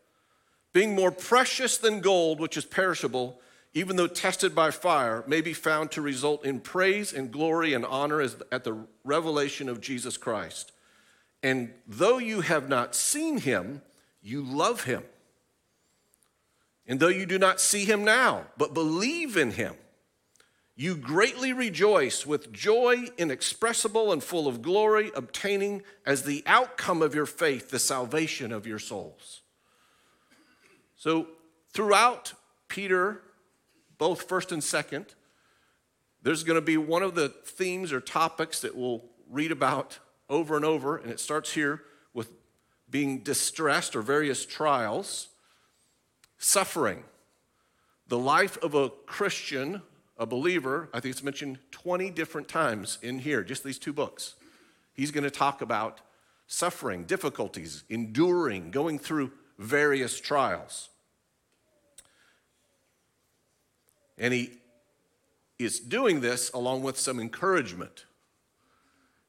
being 0.73 0.95
more 0.95 1.11
precious 1.11 1.77
than 1.77 2.01
gold, 2.01 2.39
which 2.39 2.57
is 2.57 2.65
perishable, 2.65 3.39
even 3.73 3.95
though 3.95 4.07
tested 4.07 4.55
by 4.55 4.71
fire, 4.71 5.23
may 5.27 5.39
be 5.39 5.53
found 5.53 5.91
to 5.91 6.01
result 6.01 6.43
in 6.43 6.59
praise 6.59 7.13
and 7.13 7.31
glory 7.31 7.73
and 7.73 7.85
honor 7.85 8.21
at 8.21 8.63
the 8.63 8.85
revelation 9.03 9.69
of 9.69 9.79
Jesus 9.79 10.17
Christ. 10.17 10.71
And 11.43 11.73
though 11.87 12.17
you 12.17 12.41
have 12.41 12.67
not 12.67 12.95
seen 12.95 13.37
him, 13.37 13.81
you 14.21 14.41
love 14.41 14.83
him. 14.83 15.03
And 16.87 16.99
though 16.99 17.07
you 17.07 17.25
do 17.25 17.37
not 17.37 17.59
see 17.59 17.85
him 17.85 18.03
now, 18.03 18.47
but 18.57 18.73
believe 18.73 19.37
in 19.37 19.51
him, 19.51 19.75
you 20.75 20.95
greatly 20.95 21.53
rejoice 21.53 22.25
with 22.25 22.53
joy 22.53 23.07
inexpressible 23.17 24.11
and 24.11 24.23
full 24.23 24.47
of 24.47 24.61
glory, 24.61 25.11
obtaining 25.15 25.81
as 26.05 26.23
the 26.23 26.43
outcome 26.45 27.01
of 27.01 27.15
your 27.15 27.25
faith 27.25 27.71
the 27.71 27.79
salvation 27.79 28.51
of 28.51 28.67
your 28.67 28.79
souls. 28.79 29.41
So, 30.95 31.27
throughout 31.73 32.33
Peter 32.67 33.21
both 33.97 34.23
first 34.29 34.51
and 34.51 34.63
second, 34.63 35.07
there's 36.21 36.43
going 36.43 36.55
to 36.55 36.61
be 36.61 36.77
one 36.77 37.03
of 37.03 37.15
the 37.15 37.29
themes 37.29 37.91
or 37.91 37.99
topics 37.99 38.59
that 38.61 38.75
we'll 38.75 39.03
read 39.29 39.51
about 39.51 39.99
over 40.29 40.55
and 40.55 40.65
over, 40.65 40.97
and 40.97 41.11
it 41.11 41.19
starts 41.19 41.53
here 41.53 41.83
with 42.13 42.31
being 42.89 43.19
distressed 43.19 43.95
or 43.95 44.01
various 44.01 44.45
trials, 44.45 45.29
suffering. 46.37 47.03
The 48.07 48.17
life 48.17 48.57
of 48.63 48.73
a 48.73 48.89
Christian, 48.89 49.81
a 50.17 50.25
believer, 50.25 50.89
I 50.93 50.99
think 50.99 51.11
it's 51.11 51.23
mentioned 51.23 51.59
20 51.71 52.09
different 52.11 52.47
times 52.47 52.97
in 53.01 53.19
here, 53.19 53.43
just 53.43 53.63
these 53.63 53.79
two 53.79 53.93
books. 53.93 54.35
He's 54.93 55.11
going 55.11 55.23
to 55.23 55.31
talk 55.31 55.61
about 55.61 56.01
suffering, 56.47 57.03
difficulties, 57.03 57.83
enduring, 57.89 58.71
going 58.71 58.97
through 58.97 59.31
various 59.59 60.19
trials. 60.19 60.89
And 64.17 64.33
he 64.33 64.53
is 65.59 65.79
doing 65.79 66.21
this 66.21 66.51
along 66.51 66.83
with 66.83 66.97
some 66.97 67.19
encouragement. 67.19 68.05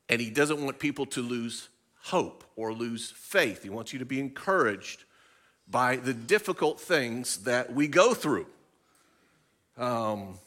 And 0.08 0.20
he 0.20 0.30
doesn't 0.30 0.62
want 0.62 0.78
people 0.78 1.06
to 1.06 1.22
lose 1.22 1.68
hope 2.02 2.44
or 2.56 2.72
lose 2.72 3.10
faith. 3.10 3.62
He 3.62 3.70
wants 3.70 3.92
you 3.92 3.98
to 3.98 4.04
be 4.04 4.20
encouraged 4.20 5.04
by 5.70 5.96
the 5.96 6.14
difficult 6.14 6.80
things 6.80 7.38
that 7.44 7.72
we 7.72 7.88
go 7.88 8.14
through. 8.14 8.46
Um, 9.76 10.38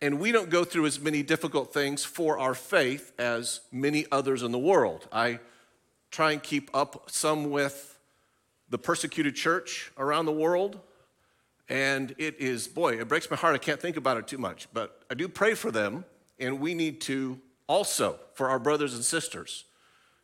and 0.00 0.20
we 0.20 0.32
don't 0.32 0.48
go 0.48 0.64
through 0.64 0.86
as 0.86 1.00
many 1.00 1.22
difficult 1.22 1.72
things 1.72 2.04
for 2.04 2.38
our 2.38 2.54
faith 2.54 3.12
as 3.18 3.60
many 3.72 4.06
others 4.10 4.42
in 4.42 4.52
the 4.52 4.58
world. 4.58 5.08
I 5.12 5.40
try 6.10 6.32
and 6.32 6.42
keep 6.42 6.70
up 6.74 7.10
some 7.10 7.50
with 7.50 7.98
the 8.70 8.78
persecuted 8.78 9.34
church 9.34 9.90
around 9.98 10.26
the 10.26 10.32
world. 10.32 10.78
And 11.68 12.14
it 12.16 12.40
is, 12.40 12.66
boy, 12.66 13.00
it 13.00 13.08
breaks 13.08 13.30
my 13.30 13.36
heart. 13.36 13.54
I 13.54 13.58
can't 13.58 13.80
think 13.80 13.96
about 13.96 14.16
it 14.16 14.26
too 14.26 14.38
much, 14.38 14.68
but 14.72 15.02
I 15.10 15.14
do 15.14 15.28
pray 15.28 15.54
for 15.54 15.70
them. 15.70 16.04
And 16.38 16.60
we 16.60 16.74
need 16.74 17.00
to 17.02 17.38
also 17.68 18.18
for 18.34 18.48
our 18.48 18.58
brothers 18.58 18.94
and 18.94 19.04
sisters. 19.04 19.64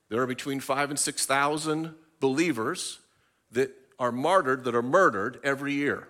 There 0.09 0.21
are 0.21 0.27
between 0.27 0.61
five 0.61 0.91
and 0.91 0.99
6,000 0.99 1.95
believers 2.21 2.99
that 3.53 3.71
are 3.99 4.13
martyred, 4.13 4.65
that 4.65 4.75
are 4.75 4.83
murdered 4.83 5.39
every 5.45 5.75
year. 5.75 6.09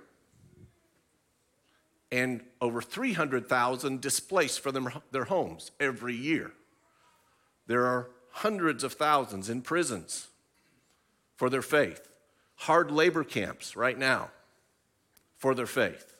And 2.10 2.42
over 2.60 2.80
300,000 2.80 4.00
displaced 4.00 4.60
from 4.60 4.88
their 5.10 5.24
homes 5.24 5.72
every 5.80 6.14
year. 6.14 6.52
There 7.66 7.84
are 7.86 8.10
hundreds 8.30 8.84
of 8.84 8.92
thousands 8.94 9.50
in 9.50 9.62
prisons 9.62 10.28
for 11.36 11.50
their 11.50 11.62
faith, 11.62 12.08
hard 12.56 12.90
labor 12.90 13.24
camps 13.24 13.76
right 13.76 13.98
now 13.98 14.30
for 15.36 15.54
their 15.54 15.66
faith. 15.66 16.14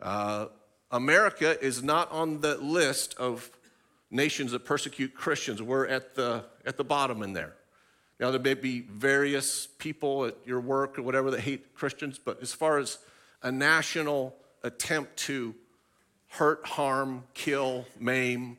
Uh, 0.00 0.46
America 0.90 1.62
is 1.64 1.82
not 1.82 2.10
on 2.10 2.40
the 2.40 2.56
list 2.56 3.14
of 3.14 3.50
nations 4.12 4.52
that 4.52 4.64
persecute 4.64 5.14
Christians. 5.14 5.62
We're 5.62 5.86
at 5.86 6.14
the, 6.14 6.44
at 6.64 6.76
the 6.76 6.84
bottom 6.84 7.22
in 7.22 7.32
there. 7.32 7.54
Now, 8.20 8.30
there 8.30 8.40
may 8.40 8.54
be 8.54 8.80
various 8.80 9.66
people 9.66 10.26
at 10.26 10.36
your 10.46 10.60
work 10.60 10.98
or 10.98 11.02
whatever 11.02 11.30
that 11.32 11.40
hate 11.40 11.74
Christians, 11.74 12.20
but 12.24 12.40
as 12.40 12.52
far 12.52 12.78
as 12.78 12.98
a 13.42 13.50
national 13.50 14.36
attempt 14.62 15.16
to 15.16 15.54
hurt, 16.28 16.64
harm, 16.64 17.24
kill, 17.34 17.86
maim, 17.98 18.58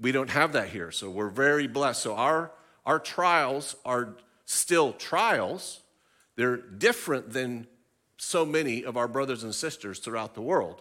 we 0.00 0.12
don't 0.12 0.30
have 0.30 0.52
that 0.54 0.68
here. 0.68 0.90
So 0.90 1.10
we're 1.10 1.28
very 1.28 1.66
blessed. 1.66 2.02
So 2.02 2.14
our, 2.14 2.52
our 2.86 2.98
trials 2.98 3.76
are 3.84 4.16
still 4.46 4.92
trials, 4.92 5.80
they're 6.36 6.56
different 6.56 7.32
than 7.32 7.66
so 8.16 8.46
many 8.46 8.84
of 8.84 8.96
our 8.96 9.08
brothers 9.08 9.42
and 9.42 9.54
sisters 9.54 9.98
throughout 9.98 10.34
the 10.34 10.40
world. 10.40 10.80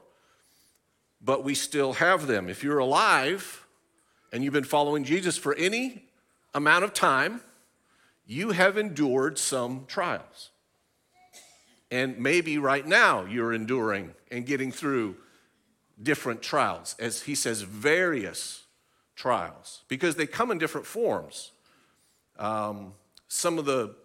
But 1.22 1.44
we 1.44 1.54
still 1.54 1.94
have 1.94 2.28
them. 2.28 2.50
If 2.50 2.64
you're 2.64 2.80
alive 2.80 3.61
and 4.32 4.44
you've 4.44 4.54
been 4.54 4.64
following 4.64 5.04
Jesus 5.04 5.38
for 5.38 5.54
any 5.56 6.06
amount 6.54 6.84
of 6.84 6.94
time, 6.94 7.42
you 8.26 8.52
have 8.52 8.78
endured 8.78 9.38
some 9.38 9.86
trials. 9.88 10.52
And 11.90 12.18
maybe 12.18 12.58
right 12.58 12.86
now 12.86 13.26
you're 13.26 13.54
enduring 13.54 14.14
and 14.32 14.46
getting 14.46 14.72
through 14.72 15.18
different 16.02 16.42
trials. 16.42 16.96
As 17.00 17.24
he 17.24 17.36
says, 17.36 17.62
various 17.62 18.64
trials, 19.16 19.84
because 19.88 20.16
they 20.16 20.26
come 20.26 20.52
in 20.52 20.58
different 20.58 20.88
forms. 20.88 21.52
Um, 22.40 22.94
some 23.28 23.58
of 23.58 23.66
the 23.66 23.96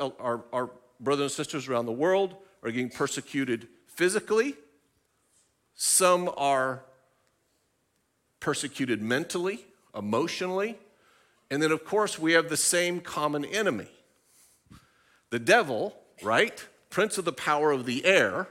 our, 0.00 0.42
our 0.52 0.70
brothers 1.00 1.24
and 1.24 1.30
sisters 1.32 1.68
around 1.68 1.86
the 1.86 1.92
world 1.92 2.36
are 2.62 2.70
getting 2.70 2.88
persecuted 2.88 3.68
physically, 3.86 4.54
some 5.74 6.30
are 6.36 6.82
persecuted 8.44 9.00
mentally, 9.00 9.64
emotionally, 9.96 10.76
and 11.50 11.62
then, 11.62 11.72
of 11.72 11.82
course, 11.82 12.18
we 12.18 12.32
have 12.32 12.50
the 12.50 12.58
same 12.58 13.00
common 13.00 13.42
enemy 13.46 13.88
the 15.30 15.38
devil, 15.38 15.96
right? 16.22 16.64
Prince 16.90 17.16
of 17.16 17.24
the 17.24 17.32
power 17.32 17.72
of 17.72 17.86
the 17.86 18.04
air, 18.04 18.46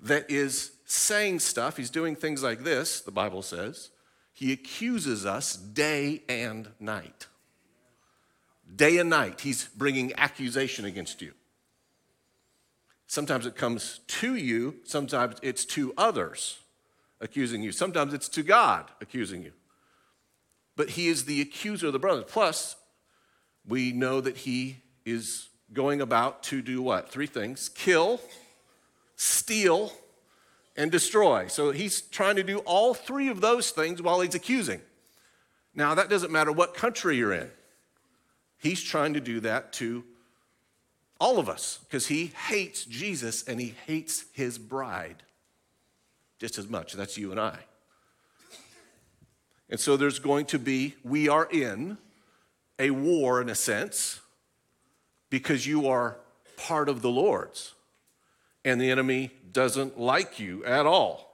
that 0.00 0.28
is 0.30 0.72
saying 0.86 1.40
stuff. 1.40 1.76
He's 1.76 1.90
doing 1.90 2.16
things 2.16 2.42
like 2.42 2.64
this, 2.64 3.02
the 3.02 3.12
Bible 3.12 3.42
says. 3.42 3.90
He 4.32 4.50
accuses 4.50 5.26
us 5.26 5.56
day 5.56 6.22
and 6.26 6.70
night. 6.80 7.26
Day 8.74 8.96
and 8.96 9.10
night, 9.10 9.42
he's 9.42 9.66
bringing 9.76 10.12
accusation 10.16 10.86
against 10.86 11.20
you. 11.20 11.34
Sometimes 13.06 13.44
it 13.44 13.56
comes 13.56 14.00
to 14.08 14.34
you, 14.34 14.76
sometimes 14.84 15.36
it's 15.42 15.66
to 15.66 15.92
others 15.98 16.61
accusing 17.22 17.62
you, 17.62 17.72
sometimes 17.72 18.12
it's 18.12 18.28
to 18.28 18.42
God 18.42 18.90
accusing 19.00 19.42
you. 19.42 19.52
But 20.76 20.90
he 20.90 21.08
is 21.08 21.24
the 21.24 21.40
accuser 21.40 21.86
of 21.86 21.92
the 21.94 21.98
brothers. 21.98 22.24
Plus, 22.28 22.76
we 23.66 23.92
know 23.92 24.20
that 24.20 24.36
he 24.38 24.78
is 25.06 25.48
going 25.72 26.00
about 26.00 26.42
to 26.44 26.60
do 26.60 26.82
what? 26.82 27.08
Three 27.08 27.26
things 27.26 27.68
kill, 27.68 28.20
steal, 29.16 29.92
and 30.76 30.90
destroy. 30.90 31.46
So 31.46 31.70
he's 31.70 32.00
trying 32.00 32.36
to 32.36 32.42
do 32.42 32.58
all 32.60 32.94
three 32.94 33.28
of 33.28 33.40
those 33.40 33.70
things 33.70 34.02
while 34.02 34.20
he's 34.20 34.34
accusing. 34.34 34.80
Now, 35.74 35.94
that 35.94 36.10
doesn't 36.10 36.32
matter 36.32 36.52
what 36.52 36.74
country 36.74 37.16
you're 37.16 37.32
in, 37.32 37.50
he's 38.58 38.82
trying 38.82 39.14
to 39.14 39.20
do 39.20 39.40
that 39.40 39.72
to 39.74 40.04
all 41.20 41.38
of 41.38 41.48
us, 41.48 41.78
because 41.84 42.08
he 42.08 42.32
hates 42.48 42.84
Jesus 42.84 43.44
and 43.44 43.60
he 43.60 43.74
hates 43.86 44.24
his 44.32 44.58
bride 44.58 45.22
just 46.42 46.58
as 46.58 46.68
much. 46.68 46.94
That's 46.94 47.16
you 47.16 47.30
and 47.30 47.38
I. 47.38 47.56
And 49.70 49.78
so 49.78 49.96
there's 49.96 50.18
going 50.18 50.46
to 50.46 50.58
be, 50.58 50.96
we 51.04 51.28
are 51.28 51.46
in 51.48 51.98
a 52.80 52.90
war 52.90 53.40
in 53.40 53.48
a 53.48 53.54
sense, 53.54 54.20
because 55.30 55.68
you 55.68 55.86
are 55.86 56.16
part 56.56 56.88
of 56.88 57.00
the 57.00 57.08
Lord's. 57.08 57.74
And 58.64 58.80
the 58.80 58.90
enemy 58.90 59.30
doesn't 59.52 60.00
like 60.00 60.40
you 60.40 60.64
at 60.64 60.84
all. 60.84 61.32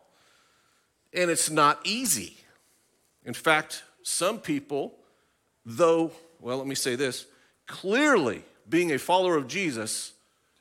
And 1.14 1.30
it's 1.30 1.48
not 1.48 1.80
easy. 1.84 2.36
In 3.24 3.32
fact, 3.32 3.84
some 4.02 4.38
people, 4.38 4.92
though, 5.64 6.12
well, 6.38 6.58
let 6.58 6.66
me 6.66 6.74
say 6.74 6.96
this 6.96 7.24
clearly 7.66 8.42
being 8.68 8.92
a 8.92 8.98
follower 8.98 9.38
of 9.38 9.48
Jesus 9.48 10.12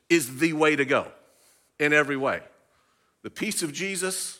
is 0.08 0.38
the 0.38 0.54
way 0.54 0.74
to 0.74 0.86
go 0.86 1.08
in 1.78 1.92
every 1.92 2.16
way. 2.16 2.40
The 3.22 3.30
peace 3.30 3.62
of 3.62 3.72
Jesus, 3.72 4.37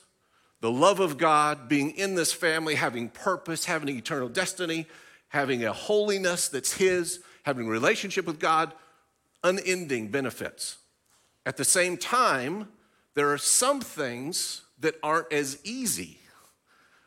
the 0.61 0.71
love 0.71 1.01
of 1.01 1.19
God, 1.19 1.69
being 1.69 1.93
in 1.93 2.15
this 2.15 2.33
family, 2.33 2.75
having 2.75 3.09
purpose, 3.09 3.65
having 3.65 3.89
an 3.91 3.97
eternal 3.97 4.29
destiny, 4.29 4.87
having 5.29 5.65
a 5.65 5.73
holiness 5.73 6.49
that's 6.49 6.73
His, 6.73 7.21
having 7.45 7.67
a 7.67 7.71
relationship 7.71 8.27
with 8.27 8.41
God, 8.41 8.73
unending 9.45 10.09
benefits. 10.09 10.79
At 11.47 11.57
the 11.57 11.65
same 11.65 11.97
time, 11.97 12.69
there 13.15 13.33
are 13.33 13.39
some 13.39 13.81
things 13.81 14.63
that 14.81 14.97
aren't 15.03 15.33
as 15.33 15.59
easy 15.65 16.19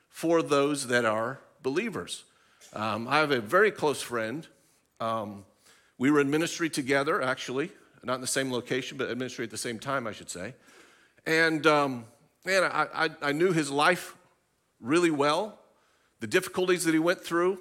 for 0.10 0.42
those 0.42 0.88
that 0.88 1.06
are 1.06 1.40
believers. 1.62 2.24
Um, 2.74 3.08
I 3.08 3.18
have 3.18 3.32
a 3.32 3.42
very 3.42 3.72
close 3.72 4.02
friend. 4.02 4.48
Um, 5.00 5.46
we 5.98 6.10
were 6.10 6.20
in 6.22 6.30
ministry 6.30 6.70
together, 6.70 7.22
actually, 7.22 7.72
not 8.04 8.16
in 8.16 8.22
the 8.22 8.28
same 8.28 8.52
location, 8.52 8.98
but 8.98 9.10
in 9.10 9.18
ministry 9.18 9.44
at 9.44 9.52
the 9.52 9.58
same 9.58 9.78
time, 9.78 10.08
I 10.08 10.12
should 10.12 10.30
say. 10.30 10.54
And 11.26 11.68
um, 11.68 12.06
man, 12.46 12.64
I, 12.64 12.88
I, 12.94 13.10
I 13.22 13.32
knew 13.32 13.52
his 13.52 13.70
life 13.70 14.16
really 14.80 15.12
well, 15.12 15.60
the 16.20 16.28
difficulties 16.28 16.84
that 16.86 16.94
he 16.94 17.00
went 17.00 17.24
through 17.24 17.60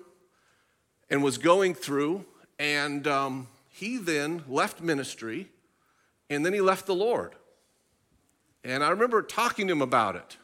and 1.09 1.23
was 1.23 1.39
going 1.39 1.75
through. 1.75 2.25
And 2.59 3.07
um, 3.07 3.49
he 3.69 3.97
then 3.97 4.45
left 4.49 4.81
ministry 4.81 5.49
and 6.29 6.45
then 6.45 6.53
he 6.53 6.61
left 6.61 6.87
the 6.87 6.95
Lord. 6.95 7.35
And 8.63 8.85
I 8.85 8.91
remember 8.91 9.23
talking 9.23 9.67
to 9.67 9.73
him 9.73 9.83
about 9.83 10.17
it. 10.17 10.37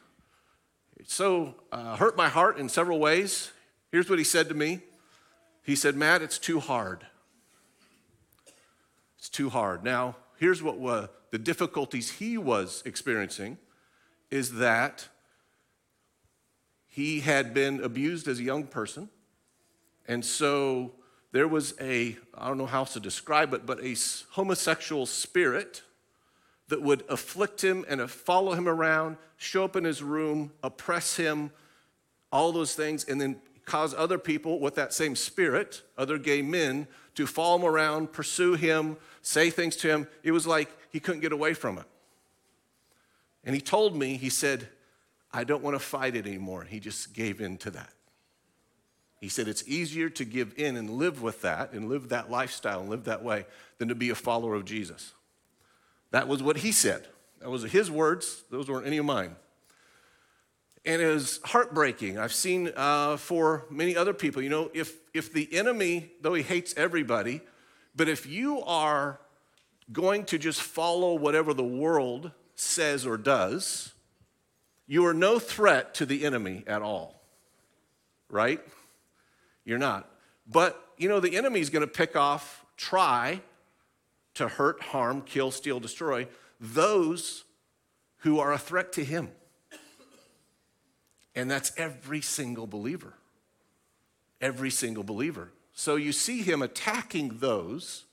It 0.97 1.09
so 1.09 1.55
uh, 1.71 1.95
hurt 1.95 2.17
my 2.17 2.29
heart 2.29 2.57
in 2.57 2.69
several 2.69 2.99
ways. 2.99 3.51
Here's 3.91 4.09
what 4.09 4.17
he 4.17 4.25
said 4.25 4.49
to 4.49 4.55
me 4.55 4.81
He 5.63 5.75
said, 5.75 5.95
Matt, 5.95 6.21
it's 6.21 6.39
too 6.39 6.59
hard. 6.59 7.05
It's 9.17 9.29
too 9.29 9.49
hard. 9.49 9.83
Now, 9.83 10.15
here's 10.37 10.61
what 10.61 10.79
uh, 10.83 11.07
the 11.31 11.37
difficulties 11.37 12.11
he 12.11 12.37
was 12.37 12.81
experiencing 12.85 13.57
is 14.29 14.55
that 14.55 15.07
he 16.87 17.19
had 17.19 17.53
been 17.53 17.83
abused 17.83 18.27
as 18.27 18.39
a 18.39 18.43
young 18.43 18.63
person. 18.63 19.09
And 20.07 20.25
so 20.25 20.93
there 21.31 21.47
was 21.47 21.73
a, 21.79 22.17
I 22.33 22.47
don't 22.47 22.57
know 22.57 22.65
how 22.65 22.85
to 22.85 22.99
describe 22.99 23.53
it, 23.53 23.65
but 23.65 23.83
a 23.83 23.95
homosexual 24.31 25.05
spirit 25.05 25.83
that 26.69 26.81
would 26.81 27.03
afflict 27.09 27.63
him 27.63 27.85
and 27.87 28.09
follow 28.09 28.53
him 28.53 28.67
around, 28.67 29.17
show 29.37 29.63
up 29.63 29.75
in 29.75 29.83
his 29.83 30.01
room, 30.01 30.51
oppress 30.63 31.15
him, 31.15 31.51
all 32.31 32.51
those 32.51 32.73
things, 32.73 33.05
and 33.05 33.21
then 33.21 33.39
cause 33.65 33.93
other 33.93 34.17
people 34.17 34.59
with 34.59 34.75
that 34.75 34.93
same 34.93 35.15
spirit, 35.15 35.83
other 35.97 36.17
gay 36.17 36.41
men, 36.41 36.87
to 37.15 37.27
follow 37.27 37.57
him 37.57 37.65
around, 37.65 38.11
pursue 38.11 38.53
him, 38.53 38.97
say 39.21 39.49
things 39.49 39.75
to 39.75 39.87
him. 39.87 40.07
It 40.23 40.31
was 40.31 40.47
like 40.47 40.69
he 40.89 40.99
couldn't 40.99 41.21
get 41.21 41.31
away 41.31 41.53
from 41.53 41.77
it. 41.77 41.85
And 43.47 43.55
he 43.55 43.61
told 43.61 43.95
me, 43.95 44.17
he 44.17 44.29
said, 44.29 44.67
I 45.31 45.45
don't 45.45 45.63
want 45.63 45.75
to 45.75 45.79
fight 45.79 46.17
it 46.17 46.27
anymore. 46.27 46.65
He 46.65 46.81
just 46.81 47.13
gave 47.13 47.39
in 47.39 47.57
to 47.59 47.71
that. 47.71 47.93
He 49.21 49.29
said 49.29 49.47
it's 49.47 49.65
easier 49.65 50.09
to 50.09 50.25
give 50.25 50.53
in 50.57 50.75
and 50.75 50.89
live 50.89 51.21
with 51.21 51.43
that 51.43 51.71
and 51.71 51.87
live 51.87 52.09
that 52.09 52.29
lifestyle 52.29 52.81
and 52.81 52.89
live 52.89 53.05
that 53.05 53.23
way 53.23 53.45
than 53.77 53.87
to 53.87 53.95
be 53.95 54.09
a 54.09 54.15
follower 54.15 54.53
of 54.53 54.65
Jesus. 54.65 55.13
That 56.11 56.27
was 56.27 56.43
what 56.43 56.57
he 56.57 56.73
said. 56.73 57.07
That 57.39 57.49
was 57.49 57.63
his 57.63 57.89
words, 57.89 58.43
those 58.51 58.69
weren't 58.69 58.85
any 58.85 58.97
of 58.97 59.05
mine. 59.05 59.37
And 60.85 61.01
it 61.01 61.07
was 61.07 61.39
heartbreaking. 61.45 62.19
I've 62.19 62.33
seen 62.33 62.71
uh, 62.75 63.15
for 63.15 63.65
many 63.69 63.95
other 63.95 64.13
people, 64.13 64.41
you 64.41 64.49
know, 64.49 64.69
if, 64.73 64.93
if 65.13 65.31
the 65.31 65.47
enemy, 65.53 66.11
though 66.21 66.33
he 66.33 66.43
hates 66.43 66.73
everybody, 66.75 67.39
but 67.95 68.09
if 68.09 68.25
you 68.25 68.61
are 68.63 69.21
going 69.93 70.25
to 70.25 70.37
just 70.37 70.61
follow 70.61 71.13
whatever 71.15 71.53
the 71.53 71.63
world 71.63 72.31
says 72.59 73.05
or 73.05 73.17
does, 73.17 73.93
you 74.87 75.05
are 75.05 75.13
no 75.13 75.39
threat 75.39 75.93
to 75.95 76.05
the 76.05 76.25
enemy 76.25 76.63
at 76.65 76.81
all, 76.81 77.21
right? 78.29 78.59
You're 79.65 79.77
not. 79.77 80.09
But, 80.49 80.81
you 80.97 81.09
know, 81.09 81.19
the 81.19 81.35
enemy 81.35 81.59
is 81.59 81.69
going 81.69 81.81
to 81.81 81.91
pick 81.91 82.15
off, 82.15 82.65
try 82.77 83.41
to 84.35 84.47
hurt, 84.47 84.81
harm, 84.81 85.21
kill, 85.21 85.51
steal, 85.51 85.79
destroy 85.79 86.27
those 86.59 87.43
who 88.19 88.39
are 88.39 88.53
a 88.53 88.57
threat 88.57 88.93
to 88.93 89.03
him. 89.03 89.29
And 91.35 91.51
that's 91.51 91.71
every 91.77 92.21
single 92.21 92.65
believer. 92.65 93.13
Every 94.39 94.71
single 94.71 95.03
believer. 95.03 95.51
So 95.73 95.95
you 95.95 96.11
see 96.11 96.41
him 96.41 96.61
attacking 96.61 97.37
those 97.39 98.05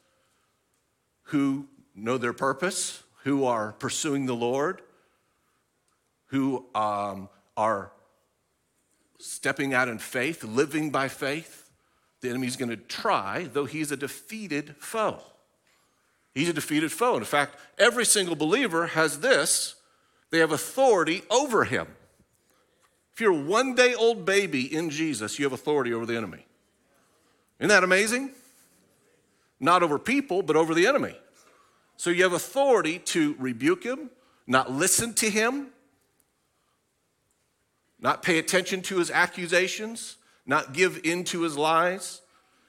who 1.29 1.69
know 1.95 2.19
their 2.19 2.33
purpose, 2.33 3.04
who 3.25 3.45
are 3.47 3.73
pursuing 3.73 4.27
the 4.27 4.35
Lord, 4.35 4.83
who 6.27 6.65
um, 6.75 7.29
are 7.57 7.91
stepping 9.19 9.73
out 9.73 9.89
in 9.89 9.99
faith, 9.99 10.45
living 10.45 10.91
by 10.91 11.09
faith. 11.09 11.71
The 12.21 12.29
enemy's 12.29 12.57
going 12.57 12.69
to 12.71 12.77
try, 12.77 13.49
though 13.53 13.65
he's 13.65 13.91
a 13.91 13.97
defeated 13.97 14.77
foe. 14.79 15.21
He's 16.35 16.49
a 16.49 16.53
defeated 16.53 16.93
foe. 16.93 17.17
In 17.17 17.25
fact, 17.25 17.57
every 17.79 18.05
single 18.05 18.37
believer 18.37 18.89
has 18.89 19.21
this 19.21 19.77
they 20.31 20.41
have 20.41 20.53
authority 20.53 21.23
over 21.31 21.65
him. 21.65 21.87
If 23.15 23.21
you're 23.21 23.33
a 23.33 23.37
one 23.37 23.75
day 23.75 23.95
old 23.95 24.25
baby 24.25 24.75
in 24.75 24.91
Jesus, 24.91 25.39
you 25.39 25.45
have 25.45 25.53
authority 25.53 25.95
over 25.95 26.05
the 26.05 26.17
enemy. 26.17 26.45
Isn't 27.61 27.69
that 27.69 27.85
amazing? 27.85 28.33
Not 29.61 29.83
over 29.83 29.99
people, 29.99 30.43
but 30.43 30.57
over 30.57 30.75
the 30.75 30.89
enemy. 30.89 31.17
So 32.05 32.11
you 32.11 32.25
have 32.25 32.35
authority 32.35 32.99
to 32.99 33.35
rebuke 33.39 33.83
him, 33.83 34.11
not 34.47 34.71
listen 34.71 35.15
to 35.15 35.31
him, 35.31 35.69
not 37.99 38.23
pay 38.23 38.39
attention 38.39 38.83
to 38.83 38.99
his 38.99 39.11
accusations, 39.11 40.19
not 40.45 40.75
give 40.75 41.01
in 41.03 41.25
to 41.25 41.41
his 41.45 41.57
lies, 41.57 42.21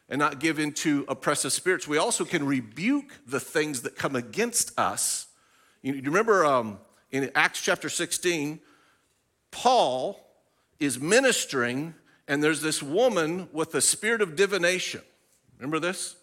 and 0.07 0.19
not 0.19 0.39
give 0.39 0.57
in 0.57 0.71
to 0.75 1.03
oppressive 1.09 1.51
spirits. 1.51 1.85
We 1.85 1.97
also 1.97 2.23
can 2.23 2.45
rebuke 2.45 3.11
the 3.27 3.41
things 3.41 3.81
that 3.81 3.97
come 3.97 4.15
against 4.15 4.71
us. 4.79 5.27
You, 5.81 5.95
remember 6.01 6.45
um, 6.45 6.79
in 7.11 7.29
Acts 7.35 7.59
chapter 7.59 7.89
16, 7.89 8.61
Paul 9.51 10.17
is 10.79 10.97
ministering, 10.97 11.93
and 12.29 12.41
there's 12.41 12.61
this 12.61 12.81
woman 12.81 13.49
with 13.51 13.75
a 13.75 13.81
spirit 13.81 14.21
of 14.21 14.37
divination. 14.37 15.01
Remember 15.57 15.81
this? 15.81 16.15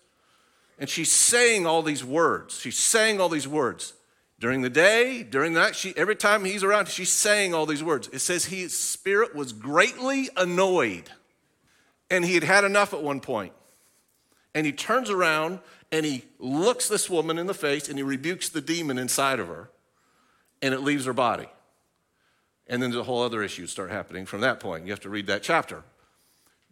And 0.83 0.90
she's 0.90 1.12
saying 1.12 1.64
all 1.64 1.81
these 1.83 2.05
words. 2.05 2.59
She's 2.59 2.77
saying 2.77 3.21
all 3.21 3.29
these 3.29 3.47
words. 3.47 3.92
During 4.40 4.62
the 4.62 4.68
day, 4.68 5.23
during 5.23 5.53
the 5.53 5.61
night, 5.61 5.77
she, 5.77 5.95
every 5.97 6.16
time 6.16 6.45
he's 6.45 6.64
around, 6.64 6.88
she's 6.88 7.12
saying 7.12 7.55
all 7.55 7.66
these 7.66 7.85
words. 7.85 8.09
It 8.12 8.18
says 8.18 8.47
his 8.47 8.77
spirit 8.77 9.33
was 9.33 9.53
greatly 9.53 10.29
annoyed. 10.37 11.09
And 12.11 12.25
he 12.25 12.35
had 12.35 12.42
had 12.42 12.64
enough 12.64 12.92
at 12.92 13.01
one 13.01 13.21
point. 13.21 13.53
And 14.57 14.66
he 14.66 14.73
turns 14.73 15.09
around 15.09 15.61
and 15.92 16.05
he 16.05 16.25
looks 16.40 16.88
this 16.88 17.09
woman 17.09 17.38
in 17.38 17.47
the 17.47 17.55
face 17.55 17.88
and 17.88 17.97
he 17.97 18.03
rebukes 18.03 18.49
the 18.49 18.61
demon 18.61 18.99
inside 18.99 19.38
of 19.38 19.47
her. 19.47 19.71
And 20.61 20.75
it 20.75 20.81
leaves 20.81 21.05
her 21.05 21.12
body. 21.12 21.47
And 22.66 22.83
then 22.83 22.90
the 22.90 23.05
whole 23.05 23.23
other 23.23 23.45
issues 23.45 23.71
start 23.71 23.92
happening 23.92 24.27
from 24.27 24.40
that 24.40 24.59
point. 24.59 24.87
You 24.87 24.90
have 24.90 24.99
to 25.03 25.11
read 25.11 25.29
that 25.29 25.45
chapter. 25.45 25.85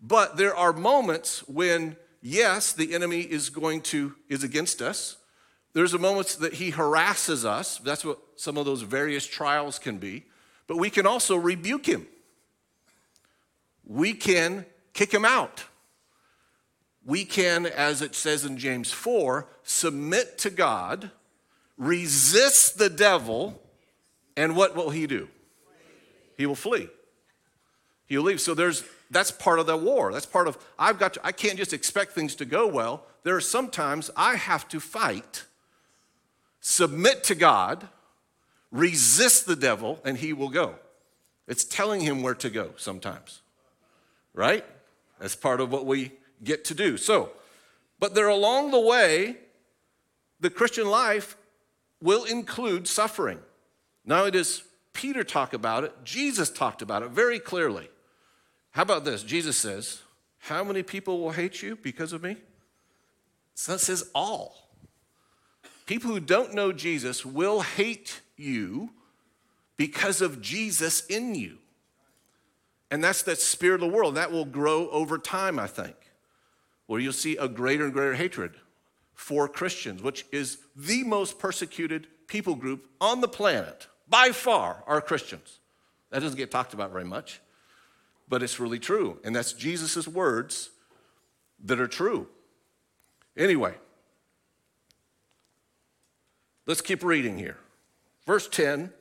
But 0.03 0.37
there 0.37 0.57
are 0.57 0.73
moments 0.73 1.47
when, 1.47 1.95
yes, 2.23 2.73
the 2.73 2.95
enemy 2.95 3.21
is 3.21 3.51
going 3.51 3.83
to, 3.83 4.15
is 4.29 4.43
against 4.43 4.83
us. 4.83 5.17
There's 5.73 5.95
a 5.95 5.99
moments 5.99 6.37
that 6.37 6.55
he 6.55 6.71
harasses 6.71 7.45
us. 7.45 7.79
That's 7.79 8.05
what 8.05 8.19
some 8.37 8.57
of 8.57 8.67
those 8.67 8.83
various 8.83 9.27
trials 9.27 9.79
can 9.79 9.99
be. 9.99 10.25
But 10.67 10.77
we 10.77 10.91
can 10.91 11.07
also 11.07 11.37
rebuke 11.37 11.87
him. 11.87 12.07
We 13.87 14.13
can 14.13 14.67
kick 14.93 15.13
him 15.13 15.25
out. 15.25 15.65
We 17.05 17.25
can, 17.25 17.67
as 17.67 18.03
it 18.03 18.15
says 18.15 18.45
in 18.45 18.57
James 18.59 18.93
4, 18.93 19.49
submit 19.63 20.39
to 20.39 20.51
God, 20.51 21.11
resist 21.79 22.79
the 22.79 22.91
devil, 22.91 23.61
and 24.37 24.55
what 24.55 24.77
will 24.77 24.91
he 24.91 25.07
do? 25.07 25.29
He 26.37 26.47
will 26.47 26.55
flee. 26.55 26.89
He'll 28.07 28.23
leave. 28.23 28.41
So 28.41 28.55
there's 28.55 28.85
that's 29.11 29.31
part 29.31 29.59
of 29.59 29.67
the 29.67 29.77
war. 29.77 30.13
That's 30.13 30.27
part 30.27 30.47
of 30.49 30.57
I've 30.79 30.99
got 30.99 31.15
to, 31.15 31.27
I 31.27 31.33
can't 31.33 31.59
just 31.59 31.73
expect 31.73 32.13
things 32.13 32.35
to 32.37 32.45
go 32.45 32.67
well. 32.67 33.05
There 33.23 33.37
are 33.37 33.41
sometimes 33.41 34.11
I 34.17 34.37
have 34.37 34.69
to 34.69 34.81
fight 34.81 35.45
submit 36.61 37.25
to 37.25 37.35
God, 37.35 37.89
resist 38.71 39.47
the 39.47 39.57
devil, 39.57 40.01
and 40.05 40.19
he 40.19 40.33
will 40.33 40.51
go. 40.51 40.75
It's 41.49 41.65
telling 41.65 42.03
him 42.03 42.23
where 42.23 42.35
to 42.37 42.51
go 42.51 42.73
sometimes, 42.77 43.41
right? 44.35 44.65
That's 45.19 45.35
part 45.35 45.61
of 45.61 45.73
what 45.73 45.87
we 45.87 46.13
get 46.45 46.65
to 46.67 46.75
do. 46.75 46.97
So, 46.97 47.31
but 47.99 48.15
there 48.15 48.29
along 48.29 48.71
the 48.71 48.81
way, 48.81 49.37
the 50.39 50.51
Christian 50.51 50.89
life 50.89 51.37
will 52.01 52.25
include 52.25 52.87
suffering. 52.87 53.41
Not 54.05 54.21
only 54.21 54.31
does 54.31 54.63
Peter 54.93 55.25
talk 55.25 55.53
about 55.53 55.85
it, 55.85 55.93
Jesus 56.05 56.51
talked 56.51 56.83
about 56.83 57.03
it 57.03 57.11
very 57.11 57.39
clearly. 57.39 57.91
How 58.73 58.83
about 58.83 59.05
this? 59.05 59.23
Jesus 59.23 59.57
says, 59.57 60.01
How 60.39 60.65
many 60.65 60.83
people 60.83 61.21
will 61.21 61.33
hate 61.33 61.63
you 61.63 61.77
because 61.77 62.13
of 62.13 62.23
me? 62.23 62.37
So 63.55 63.75
it 63.75 63.81
says 63.81 64.09
all. 64.15 64.69
People 65.87 66.11
who 66.11 66.21
don't 66.21 66.55
know 66.55 66.73
Jesus 66.73 67.27
will 67.27 67.63
hate 67.63 68.21
you 68.37 68.91
because 69.77 70.21
of 70.21 70.41
Jesus 70.41 71.05
in 71.07 71.35
you. 71.35 71.59
And 72.91 73.03
that's 73.03 73.23
the 73.23 73.37
spirit 73.37 73.83
of 73.83 73.91
the 73.91 73.97
world. 73.97 74.15
That 74.15 74.33
will 74.33 74.45
grow 74.45 74.89
over 74.91 75.19
time, 75.19 75.59
I 75.59 75.67
think, 75.67 75.97
where 76.87 77.01
you'll 77.01 77.13
see 77.13 77.37
a 77.37 77.49
greater 77.49 77.85
and 77.85 77.93
greater 77.93 78.15
hatred 78.15 78.53
for 79.15 79.49
Christians, 79.49 80.03
which 80.03 80.25
is 80.33 80.59
the 80.75 81.05
most 81.05 81.39
persecuted 81.39 82.07
people 82.27 82.55
group 82.55 82.89
on 83.01 83.21
the 83.21 83.29
planet, 83.29 83.87
by 84.09 84.31
far, 84.31 84.83
are 84.87 85.01
Christians. 85.01 85.61
That 86.11 86.21
doesn't 86.21 86.39
get 86.39 86.51
talked 86.51 86.75
about 86.75 86.91
very 86.91 87.05
much, 87.05 87.41
but 88.31 88.43
it's 88.43 88.59
really 88.59 88.79
true. 88.79 89.19
And 89.25 89.37
that's 89.37 89.53
Jesus' 89.53 90.09
words 90.09 90.71
that 91.63 91.79
are 91.79 91.87
true. 91.87 92.29
Anyway, 93.37 93.75
Let's 96.71 96.83
keep 96.83 97.03
reading 97.03 97.37
here. 97.37 97.57
Verse 98.29 98.47
10. 98.47 98.93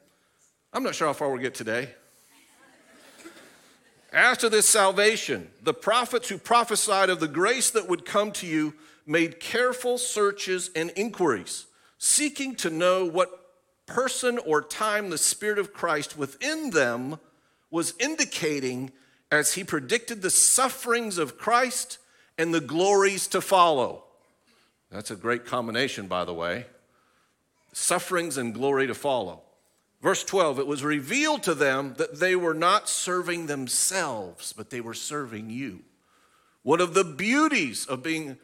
I'm 0.74 0.82
not 0.82 0.96
sure 0.96 1.06
how 1.06 1.14
far 1.14 1.30
we'll 1.30 1.40
get 1.40 1.54
today. 1.54 1.90
After 4.12 4.50
this 4.50 4.68
salvation, 4.68 5.52
the 5.62 5.76
prophets 5.76 6.30
who 6.30 6.40
prophesied 6.40 7.12
of 7.12 7.20
the 7.20 7.28
grace 7.28 7.70
that 7.70 7.88
would 7.88 8.06
come 8.06 8.32
to 8.32 8.48
you 8.48 8.74
made 9.06 9.40
careful 9.40 10.00
searches 10.00 10.72
and 10.76 10.92
inquiries, 10.96 11.68
seeking 12.00 12.56
to 12.56 12.72
know 12.72 13.06
what 13.06 13.30
person 13.86 14.40
or 14.48 14.64
time 14.64 15.12
the 15.12 15.18
Spirit 15.20 15.60
of 15.60 15.72
Christ 15.72 16.18
within 16.18 16.72
them 16.72 17.20
was 17.70 17.94
indicating 18.00 18.92
as 19.32 19.54
he 19.54 19.64
predicted 19.64 20.22
the 20.22 20.30
sufferings 20.30 21.18
of 21.18 21.38
Christ 21.38 21.98
and 22.38 22.54
the 22.54 22.62
glories 22.62 23.28
to 23.28 23.42
follow. 23.42 24.04
That's 24.92 25.12
a 25.12 25.16
great 25.16 25.46
combination, 25.46 26.08
by 26.08 26.26
the 26.26 26.34
way 26.34 26.66
sufferings 27.74 28.38
and 28.38 28.54
glory 28.54 28.88
to 28.88 28.96
follow. 28.96 29.42
Verse 30.02 30.24
12, 30.24 30.60
it 30.60 30.68
was 30.68 30.84
revealed 30.84 31.44
to 31.44 31.54
them 31.54 31.96
that 31.98 32.20
they 32.20 32.36
were 32.36 32.54
not 32.54 32.88
serving 32.88 33.48
themselves, 33.48 34.54
but 34.54 34.70
they 34.70 34.82
were 34.82 34.94
serving 34.94 35.50
you. 35.50 35.82
One 36.64 36.82
of 36.82 36.94
the 36.94 37.04
beauties 37.04 37.86
of 37.86 38.04
being 38.04 38.38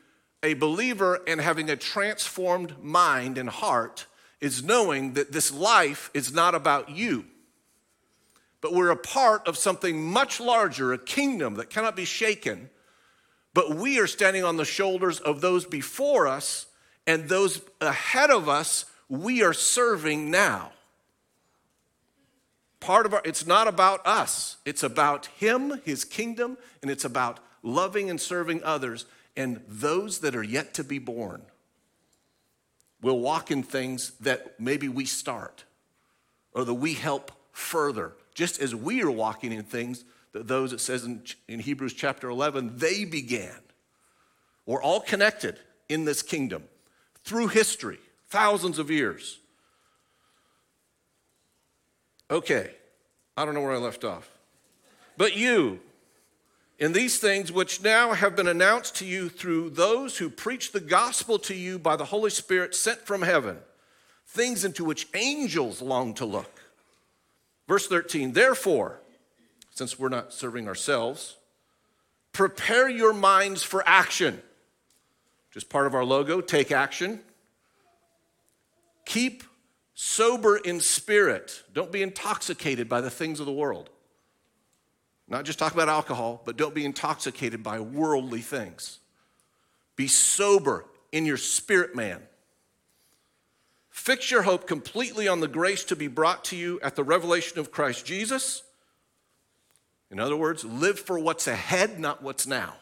a 0.43 0.53
believer 0.53 1.21
and 1.27 1.39
having 1.39 1.69
a 1.69 1.75
transformed 1.75 2.83
mind 2.83 3.37
and 3.37 3.49
heart 3.49 4.05
is 4.41 4.63
knowing 4.63 5.13
that 5.13 5.31
this 5.31 5.51
life 5.51 6.11
is 6.13 6.33
not 6.33 6.55
about 6.55 6.89
you, 6.89 7.25
but 8.65 8.73
we're 8.73 8.89
a 8.89 8.97
part 8.97 9.47
of 9.47 9.59
something 9.59 10.03
much 10.03 10.39
larger, 10.39 10.91
a 10.91 10.97
kingdom 10.97 11.53
that 11.53 11.69
cannot 11.69 11.95
be 11.95 12.03
shaken. 12.03 12.71
But 13.53 13.75
we 13.75 13.99
are 13.99 14.07
standing 14.07 14.43
on 14.43 14.57
the 14.57 14.65
shoulders 14.65 15.19
of 15.19 15.39
those 15.39 15.67
before 15.67 16.27
us 16.27 16.65
and 17.05 17.29
those 17.29 17.61
ahead 17.79 18.31
of 18.31 18.49
us, 18.49 18.85
we 19.07 19.43
are 19.43 19.53
serving 19.53 20.31
now. 20.31 20.71
Part 22.79 23.05
of 23.05 23.13
our, 23.13 23.21
it's 23.23 23.45
not 23.45 23.67
about 23.67 24.01
us, 24.03 24.57
it's 24.65 24.81
about 24.81 25.27
Him, 25.27 25.79
His 25.85 26.03
kingdom, 26.03 26.57
and 26.81 26.89
it's 26.89 27.05
about 27.05 27.37
loving 27.61 28.09
and 28.09 28.19
serving 28.19 28.63
others 28.63 29.05
and 29.37 29.61
those 29.67 30.21
that 30.21 30.35
are 30.35 30.41
yet 30.41 30.73
to 30.73 30.83
be 30.83 30.97
born 30.97 31.43
We'll 32.99 33.19
walk 33.19 33.51
in 33.51 33.61
things 33.61 34.13
that 34.21 34.59
maybe 34.59 34.89
we 34.89 35.05
start 35.05 35.65
or 36.55 36.65
that 36.65 36.73
we 36.73 36.95
help 36.95 37.31
further, 37.51 38.13
just 38.35 38.61
as 38.61 38.75
we 38.75 39.01
are 39.01 39.09
walking 39.09 39.51
in 39.51 39.63
things 39.63 40.05
that 40.33 40.47
those 40.47 40.73
it 40.73 40.81
says 40.81 41.05
in, 41.05 41.23
in 41.47 41.59
Hebrews 41.59 41.93
chapter 41.93 42.29
11, 42.29 42.77
they 42.77 43.05
began. 43.05 43.57
We're 44.65 44.83
all 44.83 44.99
connected 44.99 45.57
in 45.89 46.05
this 46.05 46.21
kingdom 46.21 46.63
through 47.23 47.47
history, 47.47 47.97
thousands 48.27 48.77
of 48.77 48.91
years. 48.91 49.39
Okay, 52.29 52.71
I 53.37 53.45
don't 53.45 53.53
know 53.53 53.61
where 53.61 53.71
I 53.71 53.77
left 53.77 54.03
off. 54.03 54.29
But 55.17 55.37
you, 55.37 55.79
in 56.79 56.91
these 56.91 57.19
things 57.19 57.51
which 57.51 57.81
now 57.81 58.11
have 58.11 58.35
been 58.35 58.47
announced 58.47 58.95
to 58.97 59.05
you 59.05 59.29
through 59.29 59.69
those 59.69 60.17
who 60.17 60.29
preach 60.29 60.71
the 60.73 60.81
gospel 60.81 61.39
to 61.39 61.55
you 61.55 61.79
by 61.79 61.95
the 61.95 62.05
Holy 62.05 62.29
Spirit 62.29 62.75
sent 62.75 62.99
from 62.99 63.21
heaven, 63.21 63.59
things 64.27 64.65
into 64.65 64.83
which 64.83 65.07
angels 65.13 65.81
long 65.81 66.13
to 66.15 66.25
look. 66.25 66.64
Verse 67.67 67.87
13, 67.87 68.33
therefore, 68.33 69.01
since 69.71 69.97
we're 69.97 70.09
not 70.09 70.33
serving 70.33 70.67
ourselves, 70.67 71.37
prepare 72.31 72.87
your 72.89 73.13
minds 73.13 73.63
for 73.63 73.83
action. 73.87 74.41
Just 75.51 75.69
part 75.69 75.87
of 75.87 75.95
our 75.95 76.05
logo, 76.05 76.41
take 76.41 76.71
action. 76.71 77.21
Keep 79.05 79.43
sober 79.93 80.57
in 80.57 80.79
spirit. 80.79 81.63
Don't 81.73 81.91
be 81.91 82.03
intoxicated 82.03 82.87
by 82.89 83.01
the 83.01 83.09
things 83.09 83.39
of 83.39 83.45
the 83.45 83.53
world. 83.53 83.89
Not 85.27 85.45
just 85.45 85.57
talk 85.57 85.73
about 85.73 85.89
alcohol, 85.89 86.43
but 86.45 86.57
don't 86.57 86.75
be 86.75 86.85
intoxicated 86.85 87.63
by 87.63 87.79
worldly 87.79 88.41
things. 88.41 88.99
Be 89.95 90.07
sober 90.07 90.85
in 91.11 91.25
your 91.25 91.37
spirit, 91.37 91.95
man. 91.95 92.21
Fix 93.95 94.29
your 94.29 94.41
hope 94.41 94.67
completely 94.67 95.29
on 95.29 95.39
the 95.39 95.47
grace 95.47 95.85
to 95.85 95.95
be 95.95 96.07
brought 96.07 96.43
to 96.43 96.57
you 96.57 96.81
at 96.81 96.97
the 96.97 97.03
revelation 97.03 97.59
of 97.59 97.71
Christ 97.71 98.05
Jesus. 98.05 98.61
In 100.11 100.19
other 100.19 100.35
words, 100.35 100.65
live 100.65 100.99
for 100.99 101.17
what's 101.17 101.47
ahead, 101.47 101.97
not 101.97 102.21
what's 102.21 102.45
now. 102.45 102.73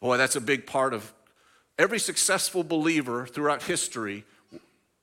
Boy, 0.00 0.16
that's 0.16 0.36
a 0.36 0.40
big 0.40 0.66
part 0.66 0.94
of 0.94 1.12
every 1.78 1.98
successful 1.98 2.64
believer 2.64 3.26
throughout 3.26 3.64
history 3.64 4.24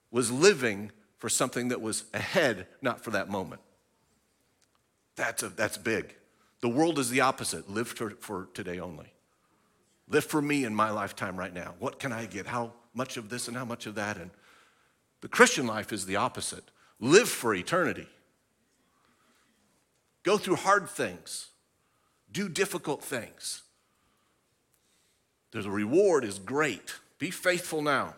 was 0.10 0.32
living 0.32 0.92
for 1.20 1.30
something 1.30 1.68
that 1.68 1.80
was 1.80 2.06
ahead, 2.12 2.66
not 2.82 3.02
for 3.02 3.12
that 3.12 3.30
moment. 3.30 3.62
That's, 5.16 5.44
a, 5.44 5.50
that's 5.50 5.78
big. 5.78 6.16
The 6.62 6.70
world 6.70 6.98
is 6.98 7.12
the 7.12 7.22
opposite. 7.22 7.70
Live 7.70 7.90
for, 7.90 8.10
for 8.20 8.50
today 8.56 8.80
only. 8.80 9.14
Live 10.10 10.26
for 10.26 10.42
me 10.42 10.66
in 10.66 10.74
my 10.74 10.90
lifetime 10.90 11.38
right 11.38 11.54
now. 11.54 11.76
What 11.78 12.00
can 12.00 12.12
I 12.12 12.26
get? 12.26 12.48
How 12.48 12.74
much 12.96 13.18
of 13.18 13.30
this 13.30 13.48
and 13.48 13.56
how 13.56 13.64
much 13.64 13.86
of 13.86 13.94
that? 13.96 14.18
And 14.18 14.32
the 15.22 15.28
Christian 15.28 15.68
life 15.68 15.94
is 15.94 16.06
the 16.06 16.16
opposite. 16.16 16.66
Live 17.00 17.30
for 17.30 17.54
eternity. 17.54 18.08
Go 20.24 20.38
through 20.38 20.58
hard 20.58 20.90
things. 20.90 21.48
Do 22.32 22.48
difficult 22.48 23.04
things. 23.04 23.64
The 25.52 25.70
reward 25.70 26.24
is 26.24 26.40
great. 26.40 26.96
Be 27.20 27.30
faithful 27.30 27.82
now. 27.82 28.16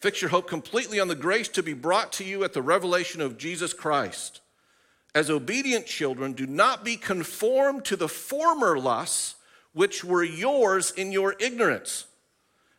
Fix 0.00 0.20
your 0.20 0.30
hope 0.30 0.48
completely 0.48 1.00
on 1.00 1.08
the 1.08 1.14
grace 1.14 1.48
to 1.48 1.62
be 1.62 1.72
brought 1.72 2.12
to 2.14 2.24
you 2.24 2.44
at 2.44 2.52
the 2.52 2.60
revelation 2.60 3.20
of 3.20 3.38
Jesus 3.38 3.72
Christ. 3.72 4.40
As 5.14 5.30
obedient 5.30 5.86
children, 5.86 6.32
do 6.32 6.46
not 6.46 6.84
be 6.84 6.96
conformed 6.96 7.84
to 7.86 7.96
the 7.96 8.08
former 8.08 8.78
lusts 8.78 9.36
which 9.72 10.04
were 10.04 10.24
yours 10.24 10.90
in 10.90 11.12
your 11.12 11.36
ignorance, 11.38 12.06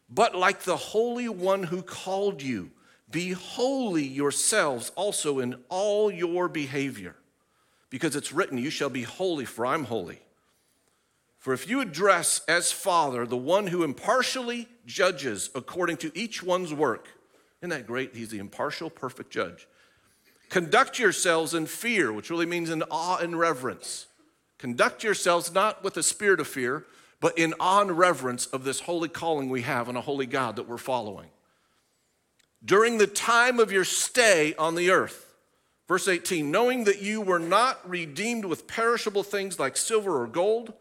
but 0.10 0.36
like 0.36 0.62
the 0.62 0.78
Holy 0.78 1.30
One 1.30 1.64
who 1.64 1.82
called 1.82 2.42
you, 2.42 2.72
be 3.16 3.32
holy 3.32 4.04
yourselves 4.04 4.92
also 4.98 5.40
in 5.40 5.56
all 5.70 6.12
your 6.12 6.50
behavior. 6.50 7.16
Because 7.90 8.14
it's 8.14 8.34
written, 8.34 8.58
You 8.58 8.70
shall 8.70 8.90
be 8.90 9.04
holy, 9.04 9.46
for 9.46 9.66
I'm 9.66 9.86
holy. 9.86 10.20
For 11.38 11.54
if 11.54 11.70
you 11.70 11.80
address 11.80 12.42
as 12.50 12.74
Father 12.74 13.26
the 13.26 13.38
one 13.38 13.68
who 13.68 13.84
impartially 13.84 14.68
judges 14.86 15.50
according 15.56 15.96
to 15.98 16.12
each 16.14 16.44
one's 16.44 16.74
work, 16.74 17.08
isn't 17.62 17.70
that 17.70 17.88
great? 17.88 18.14
He's 18.14 18.32
the 18.32 18.40
impartial, 18.40 18.90
perfect 18.90 19.32
judge. 19.32 19.66
Conduct 20.50 21.00
yourselves 21.00 21.54
in 21.54 21.68
fear, 21.68 22.12
which 22.12 22.30
really 22.30 22.46
means 22.46 22.70
in 22.70 22.84
awe 22.92 23.20
and 23.20 23.40
reverence. 23.40 24.08
Conduct 24.58 25.06
yourselves 25.06 25.54
not 25.54 25.86
with 25.86 25.96
a 25.96 26.04
spirit 26.04 26.42
of 26.42 26.48
fear, 26.48 26.86
but 27.22 27.38
in 27.38 27.54
awe 27.62 27.80
and 27.80 27.98
reverence 27.98 28.46
of 28.48 28.66
this 28.66 28.82
holy 28.82 29.08
calling 29.08 29.50
we 29.50 29.62
have 29.62 29.88
and 29.88 29.98
a 29.98 30.02
holy 30.02 30.26
God 30.26 30.58
that 30.58 30.68
we're 30.68 30.78
following. 30.78 31.30
During 32.66 32.98
the 32.98 33.08
time 33.08 33.60
of 33.60 33.72
your 33.72 33.86
stay 33.86 34.56
on 34.56 34.74
the 34.74 34.90
earth, 34.90 35.34
verse 35.88 36.08
18, 36.08 36.50
knowing 36.50 36.86
that 36.86 37.02
you 37.02 37.22
were 37.22 37.40
not 37.40 37.88
redeemed 37.88 38.46
with 38.46 38.66
perishable 38.66 39.22
things 39.22 39.60
like 39.60 39.78
silver 39.78 40.20
or 40.20 40.26
gold 40.26 40.74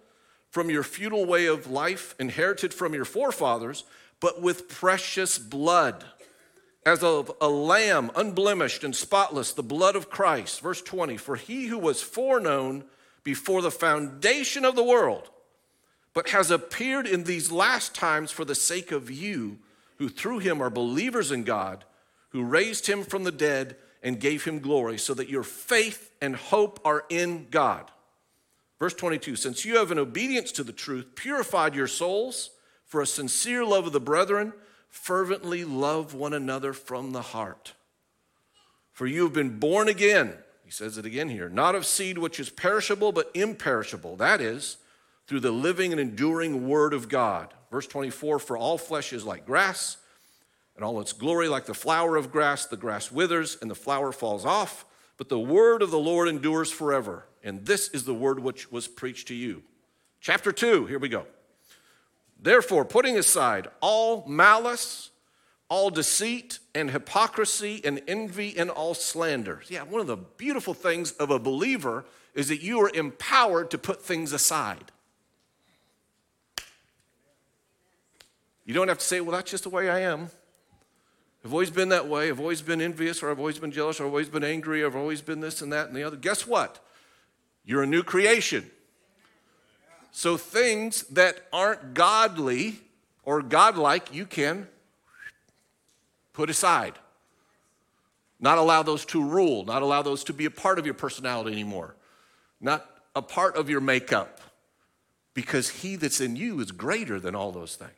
from 0.48 0.70
your 0.70 0.82
futile 0.82 1.26
way 1.26 1.46
of 1.46 1.70
life 1.70 2.14
inherited 2.18 2.72
from 2.72 2.94
your 2.94 3.04
forefathers, 3.04 3.84
but 4.18 4.40
with 4.40 4.68
precious 4.68 5.38
blood 5.38 6.04
as 6.86 7.02
of 7.02 7.32
a 7.40 7.48
lamb, 7.48 8.10
unblemished 8.14 8.84
and 8.84 8.94
spotless, 8.94 9.52
the 9.52 9.62
blood 9.62 9.96
of 9.96 10.10
Christ. 10.10 10.60
Verse 10.60 10.80
20 10.80 11.16
For 11.16 11.36
he 11.36 11.66
who 11.66 11.78
was 11.78 12.02
foreknown 12.02 12.84
before 13.22 13.62
the 13.62 13.70
foundation 13.70 14.64
of 14.64 14.76
the 14.76 14.84
world, 14.84 15.30
but 16.12 16.30
has 16.30 16.50
appeared 16.50 17.06
in 17.06 17.24
these 17.24 17.50
last 17.50 17.94
times 17.94 18.30
for 18.30 18.44
the 18.44 18.54
sake 18.54 18.92
of 18.92 19.10
you, 19.10 19.58
who 19.98 20.08
through 20.08 20.40
him 20.40 20.60
are 20.60 20.70
believers 20.70 21.30
in 21.30 21.44
God, 21.44 21.84
who 22.30 22.44
raised 22.44 22.86
him 22.86 23.02
from 23.02 23.24
the 23.24 23.32
dead 23.32 23.76
and 24.02 24.20
gave 24.20 24.44
him 24.44 24.58
glory, 24.58 24.98
so 24.98 25.14
that 25.14 25.28
your 25.28 25.42
faith 25.42 26.10
and 26.20 26.36
hope 26.36 26.80
are 26.84 27.04
in 27.08 27.46
God. 27.50 27.90
Verse 28.78 28.94
22 28.94 29.36
Since 29.36 29.64
you 29.64 29.78
have, 29.78 29.90
in 29.90 29.98
obedience 29.98 30.52
to 30.52 30.64
the 30.64 30.72
truth, 30.72 31.14
purified 31.14 31.74
your 31.74 31.86
souls 31.86 32.50
for 32.84 33.00
a 33.00 33.06
sincere 33.06 33.64
love 33.64 33.86
of 33.86 33.92
the 33.92 34.00
brethren, 34.00 34.52
fervently 34.88 35.64
love 35.64 36.14
one 36.14 36.32
another 36.32 36.72
from 36.72 37.12
the 37.12 37.22
heart. 37.22 37.74
For 38.92 39.06
you 39.06 39.24
have 39.24 39.32
been 39.32 39.58
born 39.58 39.88
again, 39.88 40.34
he 40.64 40.70
says 40.70 40.98
it 40.98 41.06
again 41.06 41.28
here, 41.28 41.48
not 41.48 41.74
of 41.74 41.86
seed 41.86 42.18
which 42.18 42.38
is 42.38 42.50
perishable, 42.50 43.10
but 43.10 43.30
imperishable. 43.34 44.16
That 44.16 44.40
is, 44.40 44.76
through 45.26 45.40
the 45.40 45.50
living 45.50 45.92
and 45.92 46.00
enduring 46.00 46.68
word 46.68 46.94
of 46.94 47.08
God. 47.08 47.54
Verse 47.74 47.88
24 47.88 48.38
For 48.38 48.56
all 48.56 48.78
flesh 48.78 49.12
is 49.12 49.24
like 49.24 49.44
grass, 49.44 49.96
and 50.76 50.84
all 50.84 51.00
its 51.00 51.12
glory 51.12 51.48
like 51.48 51.66
the 51.66 51.74
flower 51.74 52.14
of 52.14 52.30
grass. 52.30 52.66
The 52.66 52.76
grass 52.76 53.10
withers, 53.10 53.58
and 53.60 53.68
the 53.68 53.74
flower 53.74 54.12
falls 54.12 54.46
off, 54.46 54.84
but 55.16 55.28
the 55.28 55.40
word 55.40 55.82
of 55.82 55.90
the 55.90 55.98
Lord 55.98 56.28
endures 56.28 56.70
forever. 56.70 57.26
And 57.42 57.66
this 57.66 57.88
is 57.88 58.04
the 58.04 58.14
word 58.14 58.38
which 58.38 58.70
was 58.70 58.86
preached 58.86 59.26
to 59.26 59.34
you. 59.34 59.64
Chapter 60.20 60.52
2, 60.52 60.86
here 60.86 61.00
we 61.00 61.08
go. 61.08 61.26
Therefore, 62.40 62.84
putting 62.84 63.18
aside 63.18 63.66
all 63.80 64.24
malice, 64.28 65.10
all 65.68 65.90
deceit 65.90 66.60
and 66.76 66.92
hypocrisy 66.92 67.80
and 67.84 68.00
envy 68.06 68.56
and 68.56 68.70
all 68.70 68.94
slander. 68.94 69.62
Yeah, 69.68 69.82
one 69.82 70.00
of 70.00 70.06
the 70.06 70.16
beautiful 70.16 70.74
things 70.74 71.10
of 71.14 71.32
a 71.32 71.40
believer 71.40 72.04
is 72.34 72.46
that 72.50 72.62
you 72.62 72.78
are 72.82 72.90
empowered 72.94 73.72
to 73.72 73.78
put 73.78 74.00
things 74.00 74.32
aside. 74.32 74.92
You 78.64 78.74
don't 78.74 78.88
have 78.88 78.98
to 78.98 79.04
say, 79.04 79.20
well, 79.20 79.32
that's 79.32 79.50
just 79.50 79.64
the 79.64 79.70
way 79.70 79.90
I 79.90 80.00
am. 80.00 80.28
I've 81.44 81.52
always 81.52 81.70
been 81.70 81.90
that 81.90 82.08
way. 82.08 82.30
I've 82.30 82.40
always 82.40 82.62
been 82.62 82.80
envious, 82.80 83.22
or 83.22 83.30
I've 83.30 83.38
always 83.38 83.58
been 83.58 83.70
jealous, 83.70 84.00
or 84.00 84.04
I've 84.04 84.10
always 84.10 84.30
been 84.30 84.44
angry, 84.44 84.82
or 84.82 84.86
I've 84.86 84.96
always 84.96 85.20
been 85.20 85.40
this 85.40 85.60
and 85.60 85.72
that 85.72 85.88
and 85.88 85.96
the 85.96 86.02
other. 86.02 86.16
Guess 86.16 86.46
what? 86.46 86.78
You're 87.64 87.82
a 87.82 87.86
new 87.86 88.02
creation. 88.02 88.70
So 90.12 90.36
things 90.36 91.02
that 91.08 91.36
aren't 91.52 91.92
godly 91.92 92.78
or 93.24 93.42
godlike, 93.42 94.14
you 94.14 94.24
can 94.24 94.68
put 96.32 96.48
aside. 96.48 96.94
not 98.44 98.58
allow 98.58 98.82
those 98.82 99.06
to 99.06 99.24
rule, 99.24 99.64
not 99.64 99.80
allow 99.80 100.02
those 100.02 100.22
to 100.24 100.34
be 100.34 100.44
a 100.44 100.50
part 100.50 100.78
of 100.78 100.84
your 100.84 100.94
personality 100.94 101.50
anymore, 101.50 101.94
not 102.60 102.88
a 103.16 103.22
part 103.22 103.56
of 103.56 103.70
your 103.70 103.80
makeup, 103.80 104.38
because 105.32 105.70
he 105.70 105.96
that's 105.96 106.20
in 106.20 106.36
you 106.36 106.60
is 106.60 106.70
greater 106.70 107.18
than 107.18 107.34
all 107.34 107.52
those 107.52 107.74
things. 107.76 107.90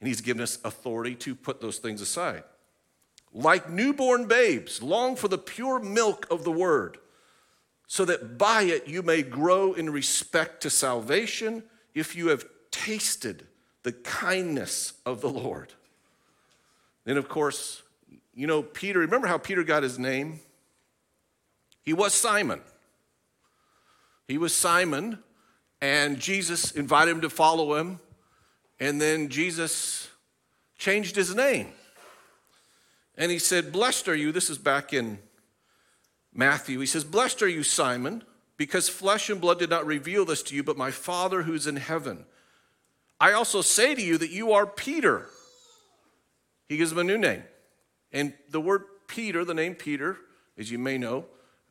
And 0.00 0.08
he's 0.08 0.20
given 0.20 0.42
us 0.42 0.58
authority 0.64 1.14
to 1.16 1.34
put 1.34 1.60
those 1.60 1.78
things 1.78 2.00
aside. 2.00 2.44
Like 3.32 3.70
newborn 3.70 4.26
babes, 4.26 4.82
long 4.82 5.16
for 5.16 5.28
the 5.28 5.38
pure 5.38 5.80
milk 5.80 6.26
of 6.30 6.44
the 6.44 6.52
word, 6.52 6.98
so 7.86 8.04
that 8.04 8.38
by 8.38 8.62
it 8.62 8.88
you 8.88 9.02
may 9.02 9.22
grow 9.22 9.72
in 9.72 9.90
respect 9.90 10.62
to 10.62 10.70
salvation 10.70 11.62
if 11.94 12.16
you 12.16 12.28
have 12.28 12.44
tasted 12.70 13.46
the 13.84 13.92
kindness 13.92 14.94
of 15.04 15.20
the 15.20 15.28
Lord. 15.28 15.72
Then, 17.04 17.16
of 17.16 17.28
course, 17.28 17.82
you 18.34 18.46
know, 18.46 18.62
Peter, 18.62 18.98
remember 18.98 19.28
how 19.28 19.38
Peter 19.38 19.62
got 19.62 19.82
his 19.82 19.98
name? 19.98 20.40
He 21.82 21.92
was 21.92 22.12
Simon. 22.12 22.60
He 24.26 24.38
was 24.38 24.52
Simon, 24.52 25.20
and 25.80 26.18
Jesus 26.18 26.72
invited 26.72 27.12
him 27.12 27.20
to 27.20 27.30
follow 27.30 27.76
him, 27.76 28.00
and 28.78 29.00
then 29.00 29.28
Jesus 29.28 30.08
changed 30.76 31.16
his 31.16 31.34
name. 31.34 31.68
And 33.16 33.30
he 33.30 33.38
said, 33.38 33.72
Blessed 33.72 34.08
are 34.08 34.14
you. 34.14 34.32
This 34.32 34.50
is 34.50 34.58
back 34.58 34.92
in 34.92 35.18
Matthew. 36.34 36.80
He 36.80 36.86
says, 36.86 37.04
Blessed 37.04 37.42
are 37.42 37.48
you, 37.48 37.62
Simon, 37.62 38.22
because 38.56 38.88
flesh 38.88 39.30
and 39.30 39.40
blood 39.40 39.58
did 39.58 39.70
not 39.70 39.86
reveal 39.86 40.24
this 40.24 40.42
to 40.44 40.54
you, 40.54 40.62
but 40.62 40.76
my 40.76 40.90
Father 40.90 41.42
who's 41.42 41.66
in 41.66 41.76
heaven. 41.76 42.26
I 43.18 43.32
also 43.32 43.62
say 43.62 43.94
to 43.94 44.02
you 44.02 44.18
that 44.18 44.30
you 44.30 44.52
are 44.52 44.66
Peter. 44.66 45.28
He 46.68 46.76
gives 46.76 46.92
him 46.92 46.98
a 46.98 47.04
new 47.04 47.16
name. 47.16 47.44
And 48.12 48.34
the 48.50 48.60
word 48.60 48.84
Peter, 49.06 49.44
the 49.44 49.54
name 49.54 49.74
Peter, 49.74 50.18
as 50.58 50.70
you 50.70 50.78
may 50.78 50.98
know, 50.98 51.24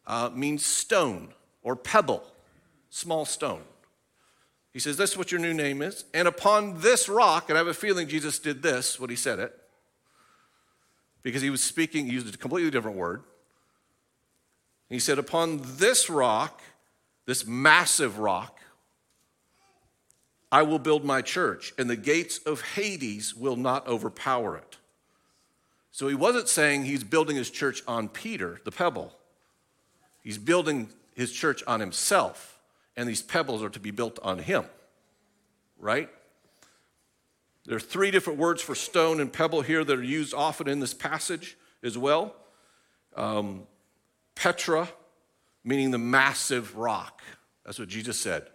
uh, 0.07 0.29
means 0.33 0.65
stone 0.65 1.33
or 1.61 1.75
pebble, 1.75 2.23
small 2.89 3.25
stone. 3.25 3.61
He 4.75 4.81
says, 4.81 4.97
This 4.97 5.11
is 5.11 5.17
what 5.17 5.31
your 5.31 5.39
new 5.39 5.53
name 5.53 5.81
is. 5.81 6.03
And 6.13 6.27
upon 6.27 6.81
this 6.81 7.07
rock, 7.07 7.47
and 7.47 7.57
I 7.57 7.61
have 7.61 7.67
a 7.67 7.73
feeling 7.73 8.09
Jesus 8.09 8.39
did 8.39 8.61
this 8.61 8.99
when 8.99 9.09
he 9.09 9.15
said 9.15 9.39
it, 9.39 9.57
because 11.23 11.41
he 11.41 11.49
was 11.49 11.63
speaking, 11.63 12.07
he 12.07 12.11
used 12.11 12.35
a 12.35 12.37
completely 12.37 12.69
different 12.71 12.97
word. 12.97 13.23
He 14.89 14.99
said, 14.99 15.17
Upon 15.17 15.61
this 15.63 16.09
rock, 16.09 16.61
this 17.25 17.47
massive 17.47 18.19
rock, 18.19 18.59
I 20.51 20.63
will 20.63 20.79
build 20.79 21.05
my 21.05 21.21
church, 21.21 21.73
and 21.77 21.89
the 21.89 21.95
gates 21.95 22.39
of 22.39 22.61
Hades 22.61 23.33
will 23.33 23.55
not 23.55 23.87
overpower 23.87 24.57
it. 24.57 24.75
So 25.93 26.09
he 26.09 26.15
wasn't 26.15 26.49
saying 26.49 26.83
he's 26.83 27.05
building 27.05 27.37
his 27.37 27.49
church 27.49 27.81
on 27.87 28.09
Peter, 28.09 28.59
the 28.65 28.71
pebble. 28.71 29.15
He's 30.21 30.37
building 30.37 30.89
his 31.15 31.31
church 31.31 31.63
on 31.65 31.79
himself, 31.79 32.54
and 32.97 33.07
these 33.07 33.21
pebbles 33.21 33.63
are 33.63 33.69
to 33.69 33.79
be 33.79 33.91
built 33.91 34.19
on 34.21 34.39
him, 34.39 34.65
right? 35.79 36.09
There 37.65 37.75
are 37.75 37.81
three 37.81 38.11
different 38.11 38.39
words 38.39 38.61
for 38.61 38.75
stone 38.75 39.19
and 39.19 39.31
pebble 39.31 39.61
here 39.61 39.83
that 39.83 39.97
are 39.97 40.03
used 40.03 40.33
often 40.33 40.67
in 40.67 40.79
this 40.79 40.93
passage 40.93 41.57
as 41.83 41.97
well. 41.97 42.35
Um, 43.15 43.63
Petra, 44.35 44.89
meaning 45.63 45.91
the 45.91 45.97
massive 45.97 46.75
rock. 46.75 47.21
That's 47.65 47.79
what 47.79 47.87
Jesus 47.87 48.19
said. 48.19 48.47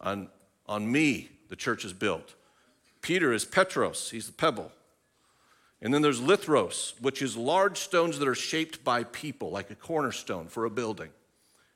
On 0.00 0.28
on 0.70 0.90
me, 0.90 1.28
the 1.48 1.56
church 1.56 1.84
is 1.84 1.92
built. 1.92 2.36
Peter 3.02 3.32
is 3.32 3.44
Petros, 3.44 4.10
he's 4.10 4.26
the 4.26 4.32
pebble. 4.32 4.70
And 5.82 5.92
then 5.92 6.00
there's 6.00 6.20
Lithros, 6.20 6.92
which 7.00 7.22
is 7.22 7.36
large 7.36 7.78
stones 7.78 8.18
that 8.18 8.28
are 8.28 8.34
shaped 8.34 8.84
by 8.84 9.02
people, 9.02 9.50
like 9.50 9.70
a 9.70 9.74
cornerstone 9.74 10.46
for 10.46 10.64
a 10.64 10.70
building. 10.70 11.10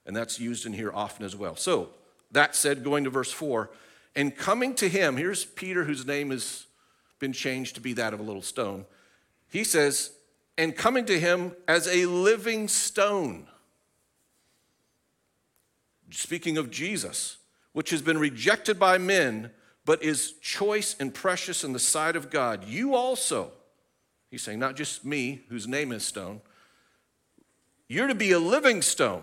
And 0.07 0.15
that's 0.15 0.39
used 0.39 0.67
in 0.67 0.73
here 0.73 0.93
often 0.93 1.25
as 1.25 1.35
well. 1.35 1.57
So, 1.57 1.91
that 2.33 2.57
said, 2.57 2.83
going 2.83 3.05
to 3.05 3.11
verse 3.11 3.33
4, 3.33 3.71
and 4.17 4.37
coming 4.37 4.75
to 4.77 4.89
him, 4.89 5.17
here's 5.17 5.45
Peter, 5.45 5.85
whose 5.85 6.07
name 6.07 6.31
has 6.31 6.67
been 7.19 7.33
changed 7.33 7.75
to 7.77 7.81
be 7.81 7.93
that 7.95 8.13
of 8.13 8.21
a 8.21 8.23
little 8.23 8.43
stone. 8.43 8.85
He 9.51 9.65
says, 9.65 10.13
and 10.57 10.77
coming 10.77 11.05
to 11.07 11.19
him 11.19 11.53
as 11.67 11.89
a 11.89 12.07
living 12.07 12.69
stone. 12.69 13.47
Speaking 16.11 16.59
of 16.59 16.71
Jesus, 16.71 17.39
which 17.73 17.91
has 17.91 18.03
been 18.03 18.19
rejected 18.19 18.79
by 18.79 18.99
men, 18.99 19.51
but 19.85 20.03
is 20.03 20.33
choice 20.41 20.95
and 20.99 21.13
precious 21.13 21.65
in 21.65 21.73
the 21.73 21.79
sight 21.79 22.17
of 22.17 22.31
God. 22.31 22.65
You 22.65 22.95
also, 22.95 23.53
he's 24.31 24.43
saying, 24.43 24.59
not 24.59 24.77
just 24.77 25.05
me, 25.05 25.43
whose 25.49 25.67
name 25.67 25.93
is 25.93 26.05
stone, 26.05 26.41
you're 27.89 28.07
to 28.07 28.15
be 28.15 28.33
a 28.33 28.39
living 28.39 28.81
stone, 28.81 29.23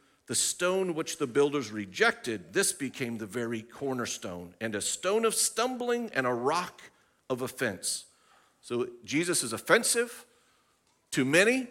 the 0.31 0.35
stone 0.35 0.95
which 0.95 1.17
the 1.17 1.27
builders 1.27 1.73
rejected, 1.73 2.53
this 2.53 2.71
became 2.71 3.17
the 3.17 3.25
very 3.25 3.61
cornerstone, 3.61 4.53
and 4.61 4.75
a 4.75 4.79
stone 4.79 5.25
of 5.25 5.35
stumbling 5.35 6.09
and 6.13 6.25
a 6.25 6.33
rock 6.33 6.81
of 7.29 7.41
offense. 7.41 8.05
So 8.61 8.87
Jesus 9.03 9.43
is 9.43 9.51
offensive 9.51 10.25
to 11.11 11.25
many, 11.25 11.67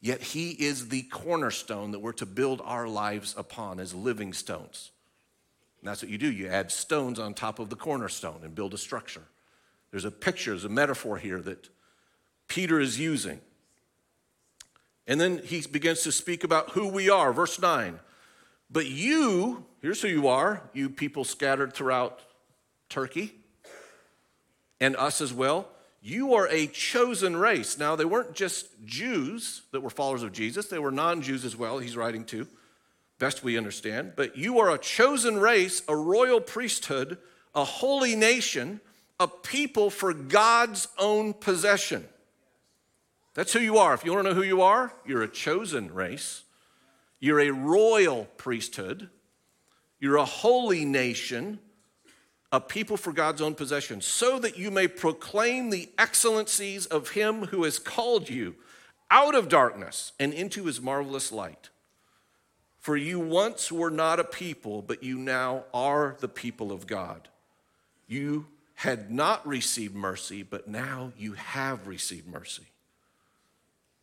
yet 0.00 0.20
he 0.20 0.50
is 0.50 0.88
the 0.88 1.02
cornerstone 1.02 1.92
that 1.92 2.00
we're 2.00 2.10
to 2.14 2.26
build 2.26 2.60
our 2.64 2.88
lives 2.88 3.32
upon 3.38 3.78
as 3.78 3.94
living 3.94 4.32
stones. 4.32 4.90
And 5.80 5.88
that's 5.88 6.02
what 6.02 6.10
you 6.10 6.18
do. 6.18 6.32
You 6.32 6.48
add 6.48 6.72
stones 6.72 7.20
on 7.20 7.32
top 7.32 7.60
of 7.60 7.70
the 7.70 7.76
cornerstone 7.76 8.40
and 8.42 8.56
build 8.56 8.74
a 8.74 8.78
structure. 8.78 9.22
There's 9.92 10.04
a 10.04 10.10
picture, 10.10 10.50
there's 10.50 10.64
a 10.64 10.68
metaphor 10.68 11.16
here 11.16 11.40
that 11.42 11.68
Peter 12.48 12.80
is 12.80 12.98
using. 12.98 13.40
And 15.06 15.20
then 15.20 15.40
he 15.44 15.60
begins 15.62 16.02
to 16.02 16.12
speak 16.12 16.44
about 16.44 16.70
who 16.70 16.88
we 16.88 17.10
are. 17.10 17.32
Verse 17.32 17.60
9. 17.60 17.98
But 18.70 18.86
you, 18.86 19.66
here's 19.82 20.00
who 20.00 20.08
you 20.08 20.28
are, 20.28 20.62
you 20.72 20.88
people 20.88 21.24
scattered 21.24 21.74
throughout 21.74 22.20
Turkey, 22.88 23.34
and 24.80 24.96
us 24.96 25.20
as 25.20 25.32
well. 25.32 25.68
You 26.00 26.34
are 26.34 26.48
a 26.48 26.66
chosen 26.66 27.36
race. 27.36 27.78
Now, 27.78 27.96
they 27.96 28.04
weren't 28.04 28.34
just 28.34 28.66
Jews 28.84 29.62
that 29.72 29.82
were 29.82 29.90
followers 29.90 30.22
of 30.22 30.32
Jesus, 30.32 30.66
they 30.66 30.78
were 30.78 30.90
non 30.90 31.22
Jews 31.22 31.44
as 31.44 31.56
well, 31.56 31.78
he's 31.78 31.96
writing 31.96 32.24
to, 32.26 32.46
best 33.18 33.44
we 33.44 33.56
understand. 33.56 34.14
But 34.16 34.36
you 34.36 34.58
are 34.58 34.70
a 34.70 34.78
chosen 34.78 35.38
race, 35.38 35.82
a 35.88 35.96
royal 35.96 36.40
priesthood, 36.40 37.18
a 37.54 37.64
holy 37.64 38.16
nation 38.16 38.80
a 39.20 39.28
people 39.28 39.90
for 39.90 40.12
God's 40.12 40.88
own 40.98 41.32
possession. 41.34 42.06
That's 43.34 43.52
who 43.52 43.58
you 43.58 43.78
are. 43.78 43.94
If 43.94 44.04
you 44.04 44.12
want 44.12 44.24
to 44.26 44.30
know 44.30 44.36
who 44.36 44.46
you 44.46 44.62
are, 44.62 44.92
you're 45.04 45.22
a 45.22 45.28
chosen 45.28 45.92
race, 45.92 46.42
you're 47.18 47.40
a 47.40 47.50
royal 47.50 48.26
priesthood, 48.36 49.10
you're 49.98 50.16
a 50.16 50.24
holy 50.24 50.84
nation, 50.84 51.58
a 52.52 52.60
people 52.60 52.96
for 52.96 53.12
God's 53.12 53.42
own 53.42 53.54
possession, 53.54 54.00
so 54.00 54.38
that 54.38 54.56
you 54.56 54.70
may 54.70 54.86
proclaim 54.86 55.70
the 55.70 55.88
excellencies 55.98 56.86
of 56.86 57.10
Him 57.10 57.46
who 57.46 57.64
has 57.64 57.80
called 57.80 58.30
you 58.30 58.54
out 59.10 59.34
of 59.34 59.48
darkness 59.48 60.12
and 60.20 60.32
into 60.32 60.66
His 60.66 60.80
marvelous 60.80 61.32
light. 61.32 61.70
For 62.78 62.96
you 62.96 63.18
once 63.18 63.72
were 63.72 63.90
not 63.90 64.20
a 64.20 64.24
people, 64.24 64.82
but 64.82 65.02
you 65.02 65.18
now 65.18 65.64
are 65.72 66.16
the 66.20 66.28
people 66.28 66.70
of 66.70 66.86
God. 66.86 67.28
You 68.06 68.46
had 68.74 69.10
not 69.10 69.44
received 69.46 69.94
mercy, 69.94 70.42
but 70.42 70.68
now 70.68 71.12
you 71.16 71.32
have 71.32 71.86
received 71.86 72.28
mercy. 72.28 72.66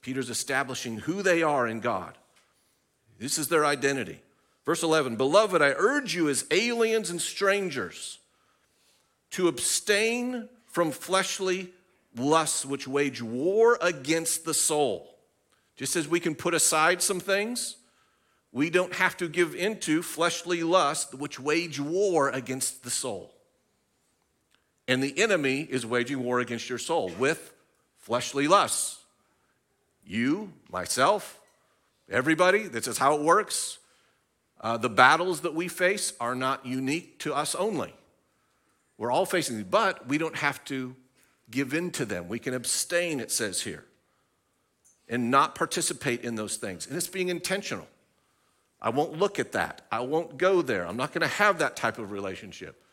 Peter's 0.01 0.29
establishing 0.29 0.97
who 0.97 1.21
they 1.21 1.43
are 1.43 1.67
in 1.67 1.79
God. 1.79 2.17
This 3.19 3.37
is 3.37 3.49
their 3.49 3.65
identity. 3.65 4.19
Verse 4.65 4.83
11 4.83 5.15
Beloved, 5.15 5.61
I 5.61 5.73
urge 5.77 6.15
you 6.15 6.29
as 6.29 6.45
aliens 6.51 7.09
and 7.09 7.21
strangers 7.21 8.19
to 9.31 9.47
abstain 9.47 10.49
from 10.67 10.91
fleshly 10.91 11.69
lusts 12.17 12.65
which 12.65 12.87
wage 12.87 13.21
war 13.21 13.77
against 13.81 14.45
the 14.45 14.53
soul. 14.53 15.15
Just 15.77 15.95
as 15.95 16.07
we 16.07 16.19
can 16.19 16.35
put 16.35 16.53
aside 16.53 17.01
some 17.01 17.19
things, 17.19 17.77
we 18.51 18.69
don't 18.69 18.93
have 18.93 19.15
to 19.17 19.27
give 19.27 19.55
into 19.55 20.01
fleshly 20.01 20.63
lust 20.63 21.13
which 21.13 21.39
wage 21.39 21.79
war 21.79 22.29
against 22.29 22.83
the 22.83 22.89
soul. 22.89 23.33
And 24.87 25.01
the 25.01 25.17
enemy 25.19 25.61
is 25.61 25.85
waging 25.85 26.21
war 26.21 26.39
against 26.39 26.67
your 26.67 26.77
soul 26.77 27.11
with 27.17 27.53
fleshly 27.97 28.47
lusts. 28.47 29.00
You, 30.05 30.51
myself, 30.71 31.39
everybody, 32.09 32.67
this 32.67 32.87
is 32.87 32.97
how 32.97 33.15
it 33.15 33.21
works. 33.21 33.77
Uh, 34.59 34.77
the 34.77 34.89
battles 34.89 35.41
that 35.41 35.55
we 35.55 35.67
face 35.67 36.13
are 36.19 36.35
not 36.35 36.65
unique 36.65 37.19
to 37.19 37.33
us 37.33 37.55
only. 37.55 37.93
We're 38.97 39.11
all 39.11 39.25
facing 39.25 39.57
these, 39.57 39.65
but 39.65 40.07
we 40.07 40.17
don't 40.17 40.35
have 40.35 40.63
to 40.65 40.95
give 41.49 41.73
in 41.73 41.91
to 41.91 42.05
them. 42.05 42.27
We 42.27 42.39
can 42.39 42.53
abstain, 42.53 43.19
it 43.19 43.31
says 43.31 43.61
here, 43.61 43.83
and 45.09 45.31
not 45.31 45.55
participate 45.55 46.23
in 46.23 46.35
those 46.35 46.57
things. 46.57 46.87
And 46.87 46.95
it's 46.95 47.07
being 47.07 47.29
intentional. 47.29 47.87
I 48.81 48.89
won't 48.89 49.17
look 49.17 49.39
at 49.39 49.51
that. 49.51 49.81
I 49.91 50.01
won't 50.01 50.37
go 50.37 50.61
there. 50.61 50.87
I'm 50.87 50.97
not 50.97 51.13
going 51.13 51.21
to 51.21 51.27
have 51.27 51.59
that 51.59 51.75
type 51.75 51.97
of 51.97 52.11
relationship. 52.11 52.83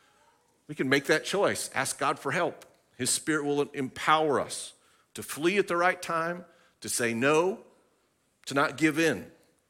We 0.66 0.74
can 0.74 0.88
make 0.88 1.06
that 1.06 1.24
choice. 1.24 1.70
Ask 1.74 1.98
God 1.98 2.18
for 2.18 2.30
help. 2.30 2.64
His 2.96 3.10
Spirit 3.10 3.44
will 3.44 3.62
empower 3.72 4.40
us 4.40 4.74
to 5.14 5.22
flee 5.22 5.56
at 5.58 5.68
the 5.68 5.76
right 5.76 6.00
time, 6.00 6.44
to 6.80 6.88
say 6.88 7.14
no, 7.14 7.58
to 8.46 8.54
not 8.54 8.76
give 8.76 8.98
in. 8.98 9.26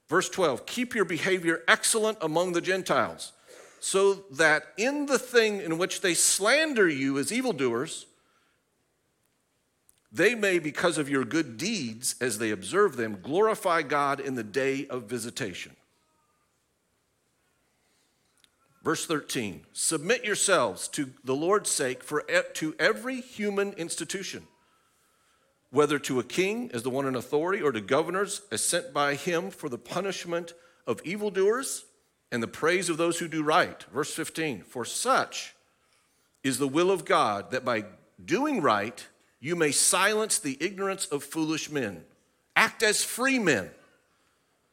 Verse 0.08 0.28
12 0.28 0.66
Keep 0.66 0.94
your 0.94 1.04
behavior 1.04 1.62
excellent 1.68 2.18
among 2.20 2.52
the 2.52 2.60
Gentiles, 2.60 3.32
so 3.80 4.14
that 4.32 4.64
in 4.76 5.06
the 5.06 5.18
thing 5.18 5.60
in 5.60 5.78
which 5.78 6.00
they 6.00 6.14
slander 6.14 6.88
you 6.88 7.18
as 7.18 7.32
evildoers, 7.32 8.06
they 10.10 10.34
may, 10.34 10.58
because 10.58 10.96
of 10.96 11.10
your 11.10 11.24
good 11.24 11.58
deeds 11.58 12.14
as 12.20 12.38
they 12.38 12.50
observe 12.50 12.96
them, 12.96 13.18
glorify 13.22 13.82
God 13.82 14.20
in 14.20 14.36
the 14.36 14.44
day 14.44 14.86
of 14.86 15.04
visitation. 15.04 15.76
Verse 18.82 19.04
13 19.04 19.66
Submit 19.74 20.24
yourselves 20.24 20.88
to 20.88 21.10
the 21.24 21.36
Lord's 21.36 21.70
sake 21.70 22.02
for, 22.02 22.24
to 22.54 22.74
every 22.78 23.20
human 23.20 23.72
institution, 23.74 24.46
whether 25.70 25.98
to 25.98 26.18
a 26.18 26.24
king 26.24 26.70
as 26.72 26.82
the 26.82 26.90
one 26.90 27.06
in 27.06 27.14
authority 27.14 27.62
or 27.62 27.72
to 27.72 27.80
governors 27.80 28.42
as 28.50 28.64
sent 28.64 28.92
by 28.92 29.14
him 29.14 29.50
for 29.50 29.68
the 29.68 29.78
punishment 29.78 30.54
of 30.86 31.00
evildoers 31.04 31.84
and 32.32 32.42
the 32.42 32.48
praise 32.48 32.88
of 32.88 32.96
those 32.96 33.18
who 33.18 33.28
do 33.28 33.42
right. 33.42 33.84
Verse 33.92 34.12
15 34.12 34.62
For 34.62 34.84
such 34.84 35.54
is 36.42 36.58
the 36.58 36.68
will 36.68 36.90
of 36.90 37.04
God 37.04 37.50
that 37.50 37.64
by 37.64 37.84
doing 38.24 38.60
right 38.60 39.06
you 39.40 39.54
may 39.54 39.70
silence 39.70 40.38
the 40.38 40.56
ignorance 40.60 41.06
of 41.06 41.22
foolish 41.22 41.70
men. 41.70 42.04
Act 42.56 42.82
as 42.82 43.04
free 43.04 43.38
men. 43.38 43.70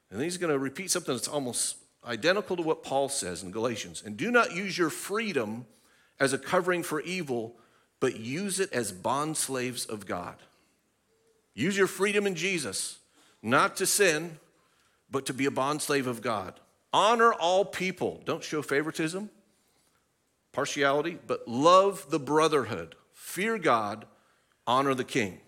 And 0.09 0.21
he's 0.21 0.37
going 0.37 0.51
to 0.51 0.59
repeat 0.59 0.91
something 0.91 1.13
that's 1.13 1.27
almost 1.27 1.77
identical 2.05 2.55
to 2.55 2.63
what 2.63 2.83
Paul 2.83 3.09
says 3.09 3.43
in 3.43 3.51
Galatians. 3.51 4.01
And 4.05 4.17
do 4.17 4.31
not 4.31 4.55
use 4.55 4.77
your 4.77 4.89
freedom 4.89 5.65
as 6.19 6.33
a 6.33 6.37
covering 6.37 6.83
for 6.83 7.01
evil, 7.01 7.55
but 7.99 8.19
use 8.19 8.59
it 8.59 8.71
as 8.71 8.91
bond 8.91 9.37
slaves 9.37 9.85
of 9.85 10.05
God. 10.05 10.35
Use 11.55 11.77
your 11.77 11.87
freedom 11.87 12.27
in 12.27 12.35
Jesus, 12.35 12.99
not 13.41 13.77
to 13.77 13.85
sin, 13.85 14.37
but 15.09 15.25
to 15.25 15.33
be 15.33 15.45
a 15.45 15.51
bondslave 15.51 16.05
of 16.05 16.21
God. 16.21 16.59
Honor 16.91 17.33
all 17.33 17.65
people. 17.65 18.21
Don't 18.25 18.43
show 18.43 18.61
favoritism, 18.61 19.29
partiality, 20.51 21.17
but 21.25 21.47
love 21.47 22.09
the 22.09 22.19
brotherhood. 22.19 22.95
Fear 23.13 23.57
God, 23.59 24.05
honor 24.67 24.93
the 24.93 25.03
king. 25.03 25.39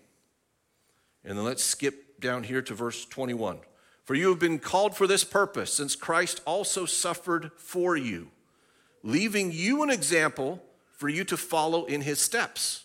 And 1.24 1.36
then 1.36 1.44
let's 1.44 1.62
skip 1.62 2.20
down 2.20 2.44
here 2.44 2.62
to 2.62 2.74
verse 2.74 3.04
21. 3.04 3.58
For 4.04 4.14
you 4.14 4.30
have 4.30 4.38
been 4.38 4.58
called 4.58 4.96
for 4.96 5.06
this 5.06 5.24
purpose, 5.24 5.72
since 5.72 5.94
Christ 5.94 6.40
also 6.46 6.86
suffered 6.86 7.50
for 7.56 7.94
you, 7.94 8.28
leaving 9.02 9.52
you 9.52 9.82
an 9.82 9.90
example 9.90 10.62
for 10.92 11.10
you 11.10 11.24
to 11.24 11.36
follow 11.36 11.84
in 11.84 12.00
his 12.00 12.18
steps, 12.18 12.84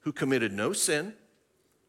who 0.00 0.12
committed 0.12 0.52
no 0.52 0.72
sin, 0.72 1.14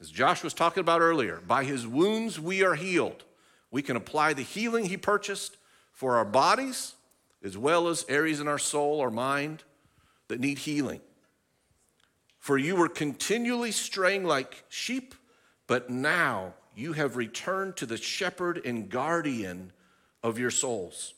As 0.00 0.10
Josh 0.10 0.44
was 0.44 0.54
talking 0.54 0.80
about 0.80 1.00
earlier, 1.00 1.42
by 1.46 1.64
his 1.64 1.86
wounds 1.86 2.38
we 2.38 2.62
are 2.62 2.74
healed. 2.74 3.24
We 3.70 3.82
can 3.82 3.96
apply 3.96 4.32
the 4.32 4.42
healing 4.42 4.86
he 4.86 4.96
purchased 4.96 5.56
for 5.92 6.16
our 6.16 6.24
bodies 6.24 6.94
as 7.42 7.56
well 7.56 7.88
as 7.88 8.04
areas 8.08 8.40
in 8.40 8.48
our 8.48 8.58
soul 8.58 8.98
or 9.00 9.10
mind 9.10 9.64
that 10.28 10.40
need 10.40 10.58
healing. 10.58 11.00
For 12.38 12.56
you 12.56 12.76
were 12.76 12.88
continually 12.88 13.72
straying 13.72 14.24
like 14.24 14.64
sheep, 14.68 15.14
but 15.66 15.90
now 15.90 16.54
you 16.74 16.92
have 16.92 17.16
returned 17.16 17.76
to 17.76 17.86
the 17.86 17.96
shepherd 17.96 18.62
and 18.64 18.88
guardian 18.88 19.72
of 20.22 20.38
your 20.38 20.50
souls. 20.50 21.14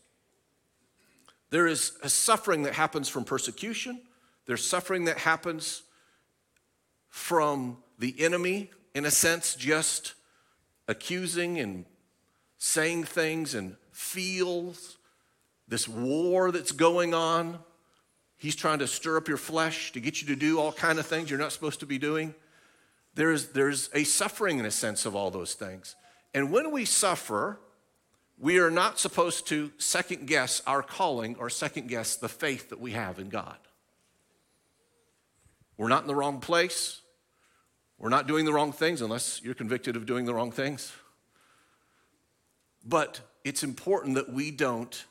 There 1.50 1.66
is 1.66 1.92
a 2.02 2.08
suffering 2.08 2.62
that 2.62 2.74
happens 2.74 3.08
from 3.08 3.24
persecution, 3.24 4.00
there's 4.46 4.64
suffering 4.64 5.04
that 5.04 5.18
happens 5.18 5.82
from 7.08 7.76
the 8.00 8.18
enemy, 8.18 8.70
in 8.94 9.04
a 9.04 9.10
sense, 9.10 9.54
just 9.54 10.14
accusing 10.88 11.60
and 11.60 11.84
saying 12.58 13.04
things 13.04 13.54
and 13.54 13.76
feels 13.92 14.96
this 15.68 15.86
war 15.86 16.50
that's 16.50 16.72
going 16.72 17.14
on. 17.14 17.58
He's 18.36 18.56
trying 18.56 18.78
to 18.80 18.86
stir 18.86 19.18
up 19.18 19.28
your 19.28 19.36
flesh 19.36 19.92
to 19.92 20.00
get 20.00 20.22
you 20.22 20.28
to 20.28 20.36
do 20.36 20.58
all 20.58 20.72
kind 20.72 20.98
of 20.98 21.06
things 21.06 21.30
you're 21.30 21.38
not 21.38 21.52
supposed 21.52 21.80
to 21.80 21.86
be 21.86 21.98
doing. 21.98 22.34
There's, 23.14 23.48
there's 23.48 23.90
a 23.94 24.04
suffering 24.04 24.58
in 24.58 24.64
a 24.64 24.70
sense 24.70 25.04
of 25.04 25.14
all 25.14 25.30
those 25.30 25.52
things. 25.52 25.94
And 26.32 26.50
when 26.50 26.70
we 26.70 26.86
suffer, 26.86 27.60
we 28.38 28.58
are 28.58 28.70
not 28.70 28.98
supposed 28.98 29.46
to 29.48 29.70
second 29.76 30.26
guess 30.26 30.62
our 30.66 30.82
calling 30.82 31.36
or 31.38 31.50
second 31.50 31.88
guess 31.88 32.16
the 32.16 32.30
faith 32.30 32.70
that 32.70 32.80
we 32.80 32.92
have 32.92 33.18
in 33.18 33.28
God. 33.28 33.58
We're 35.76 35.88
not 35.88 36.02
in 36.02 36.08
the 36.08 36.14
wrong 36.14 36.40
place. 36.40 37.02
We're 38.00 38.08
not 38.08 38.26
doing 38.26 38.46
the 38.46 38.52
wrong 38.52 38.72
things 38.72 39.02
unless 39.02 39.40
you're 39.44 39.54
convicted 39.54 39.94
of 39.94 40.06
doing 40.06 40.24
the 40.24 40.34
wrong 40.34 40.50
things. 40.50 40.92
But 42.84 43.20
it's 43.44 43.62
important 43.62 44.14
that 44.16 44.32
we 44.32 44.50
don't 44.50 45.04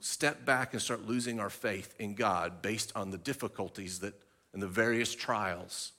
step 0.00 0.46
back 0.46 0.72
and 0.72 0.80
start 0.80 1.06
losing 1.06 1.38
our 1.40 1.50
faith 1.50 1.94
in 1.98 2.14
God 2.14 2.62
based 2.62 2.92
on 2.96 3.10
the 3.10 3.18
difficulties 3.18 3.98
that 3.98 4.14
and 4.56 4.62
the 4.62 4.66
various 4.66 5.14
trials 5.14 5.92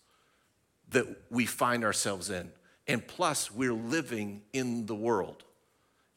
that 0.89 1.05
we 1.29 1.45
find 1.45 1.83
ourselves 1.83 2.31
in. 2.31 2.49
And 2.87 3.05
plus, 3.05 3.51
we're 3.51 3.71
living 3.71 4.41
in 4.51 4.87
the 4.87 4.95
world. 4.95 5.43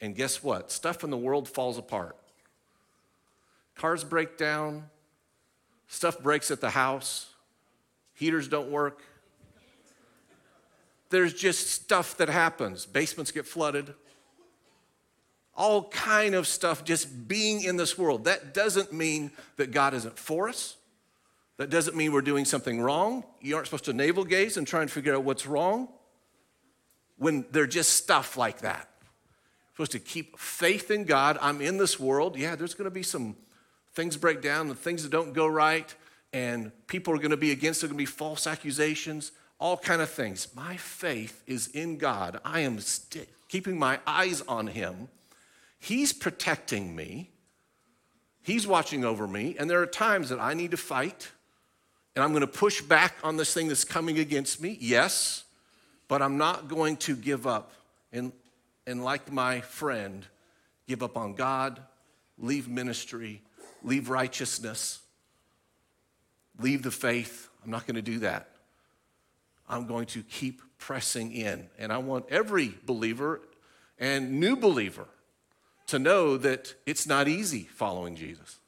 And 0.01 0.17
guess 0.17 0.43
what? 0.43 0.73
Stuff 0.73 1.05
in 1.05 1.11
the 1.11 1.19
world 1.19 1.51
falls 1.51 1.77
apart. 1.77 2.17
Cars 3.75 4.05
break 4.05 4.39
down, 4.39 4.89
stuff 5.87 6.19
breaks 6.23 6.51
at 6.51 6.63
the 6.63 6.71
house, 6.71 7.27
heaters 8.15 8.49
don't 8.49 8.71
work. 8.71 9.03
There's 11.11 11.35
just 11.35 11.69
stuff 11.69 12.17
that 12.17 12.29
happens. 12.29 12.87
Basements 12.87 13.31
get 13.31 13.47
flooded. 13.47 13.95
All 15.57 15.89
kind 15.91 16.35
of 16.35 16.47
stuff 16.47 16.85
just 16.85 17.29
being 17.29 17.63
in 17.63 17.77
this 17.77 17.99
world. 17.99 18.25
That 18.25 18.55
doesn't 18.55 18.93
mean 18.93 19.33
that 19.57 19.73
God 19.73 19.93
isn't 19.93 20.19
for 20.19 20.49
us. 20.49 20.77
That 21.59 21.69
doesn't 21.69 21.95
mean 21.95 22.13
we're 22.13 22.23
doing 22.23 22.47
something 22.47 22.81
wrong. 22.81 23.25
You 23.43 23.57
aren't 23.57 23.67
supposed 23.67 23.85
to 23.85 23.93
navel 23.93 24.25
gaze 24.25 24.57
and 24.57 24.67
try 24.67 24.81
and 24.81 24.91
figure 24.91 25.15
out 25.15 25.25
what's 25.25 25.47
wrong 25.47 25.89
when 27.19 27.45
they're 27.51 27.67
just 27.67 27.91
stuff 27.91 28.39
like 28.39 28.61
that. 28.61 28.89
You're 29.03 29.87
supposed 29.87 29.93
to 29.93 29.99
keep 29.99 30.39
faith 30.39 30.91
in 30.91 31.05
God. 31.05 31.37
I'm 31.43 31.61
in 31.61 31.77
this 31.77 32.01
world. 32.01 32.39
Yeah, 32.39 32.57
there's 32.57 32.73
going 32.73 32.87
to 32.87 32.91
be 32.91 33.03
some 33.03 33.37
things 33.93 34.17
break 34.17 34.41
down 34.41 34.69
and 34.69 34.79
things 34.79 35.03
that 35.03 35.11
don't 35.11 35.35
go 35.35 35.47
right, 35.47 35.95
and 36.33 36.73
people 36.87 37.13
are 37.13 37.19
going 37.19 37.31
to 37.33 37.37
be 37.37 37.51
against. 37.51 37.83
There 37.83 37.89
are 37.89 37.93
going 37.93 37.99
to 37.99 38.11
be 38.11 38.17
false 38.17 38.47
accusations, 38.47 39.33
all 39.61 39.77
kind 39.77 40.03
of 40.03 40.11
things. 40.11 40.49
My 40.57 40.77
faith 40.77 41.43
is 41.47 41.69
in 41.69 41.99
God. 41.99 42.41
I 42.45 42.61
am 42.61 42.81
st- 42.81 43.29
keeping 43.49 43.79
my 43.79 44.01
eyes 44.07 44.41
on 44.49 44.67
Him. 44.67 45.09
He's 45.79 46.13
protecting 46.13 46.97
me. 46.97 47.31
He's 48.43 48.67
watching 48.67 49.05
over 49.05 49.29
me, 49.29 49.55
and 49.59 49.71
there 49.71 49.81
are 49.81 49.87
times 49.87 50.31
that 50.31 50.41
I 50.41 50.55
need 50.55 50.73
to 50.73 50.77
fight 50.77 51.31
and 52.15 52.25
I'm 52.25 52.33
going 52.33 52.43
to 52.43 52.47
push 52.47 52.83
back 52.83 53.17
on 53.23 53.37
this 53.37 53.55
thing 53.55 53.69
that's 53.69 53.85
coming 53.85 54.19
against 54.19 54.61
me, 54.61 54.77
yes, 54.81 55.45
but 56.07 56.21
I'm 56.21 56.37
not 56.37 56.69
going 56.69 56.97
to 56.99 57.17
give 57.17 57.47
up. 57.47 57.73
And, 58.13 58.33
and 58.87 59.05
like 59.05 59.33
my 59.33 59.61
friend, 59.61 60.27
give 60.89 61.03
up 61.03 61.17
on 61.17 61.35
God, 61.35 61.81
leave 62.37 62.69
ministry, 62.69 63.43
leave 63.83 64.11
righteousness, 64.11 65.01
leave 66.59 66.83
the 66.83 66.91
faith. 66.91 67.49
I'm 67.65 67.71
not 67.71 67.87
going 67.87 67.97
to 67.97 68.03
do 68.03 68.19
that. 68.19 68.50
I'm 69.71 69.87
going 69.87 70.07
to 70.07 70.23
keep 70.23 70.61
pressing 70.79 71.33
in. 71.33 71.69
And 71.79 71.93
I 71.93 71.99
want 71.99 72.27
every 72.29 72.75
believer 72.85 73.41
and 73.99 74.41
new 74.41 74.57
believer 74.57 75.07
to 75.87 75.99
know 75.99 76.37
that 76.37 76.75
it's 76.87 77.07
not 77.07 77.29
easy 77.29 77.63
following 77.63 78.17
Jesus. 78.17 78.59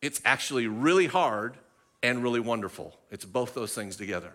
It's 0.00 0.20
actually 0.24 0.66
really 0.66 1.06
hard 1.06 1.56
and 2.02 2.22
really 2.22 2.40
wonderful. 2.40 2.98
It's 3.10 3.24
both 3.24 3.54
those 3.54 3.74
things 3.74 3.96
together. 3.96 4.32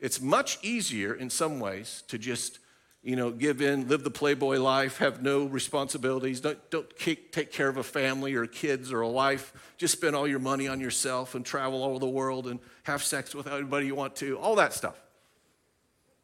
It's 0.00 0.20
much 0.20 0.58
easier 0.62 1.14
in 1.14 1.30
some 1.30 1.58
ways 1.58 2.02
to 2.08 2.18
just, 2.18 2.58
you 3.02 3.16
know, 3.16 3.30
give 3.30 3.62
in, 3.62 3.88
live 3.88 4.02
the 4.02 4.10
playboy 4.10 4.58
life, 4.58 4.98
have 4.98 5.22
no 5.22 5.46
responsibilities, 5.46 6.40
don't, 6.40 6.58
don't 6.70 6.96
take 6.98 7.52
care 7.52 7.68
of 7.68 7.76
a 7.76 7.82
family 7.82 8.34
or 8.34 8.46
kids 8.46 8.92
or 8.92 9.02
a 9.02 9.08
wife, 9.08 9.52
just 9.76 9.92
spend 9.92 10.16
all 10.16 10.26
your 10.26 10.40
money 10.40 10.66
on 10.66 10.80
yourself 10.80 11.34
and 11.34 11.46
travel 11.46 11.82
all 11.82 11.90
over 11.90 12.00
the 12.00 12.08
world 12.08 12.48
and 12.48 12.58
have 12.82 13.02
sex 13.02 13.34
with 13.34 13.46
anybody 13.46 13.86
you 13.86 13.94
want 13.94 14.16
to, 14.16 14.36
all 14.38 14.56
that 14.56 14.72
stuff. 14.72 15.00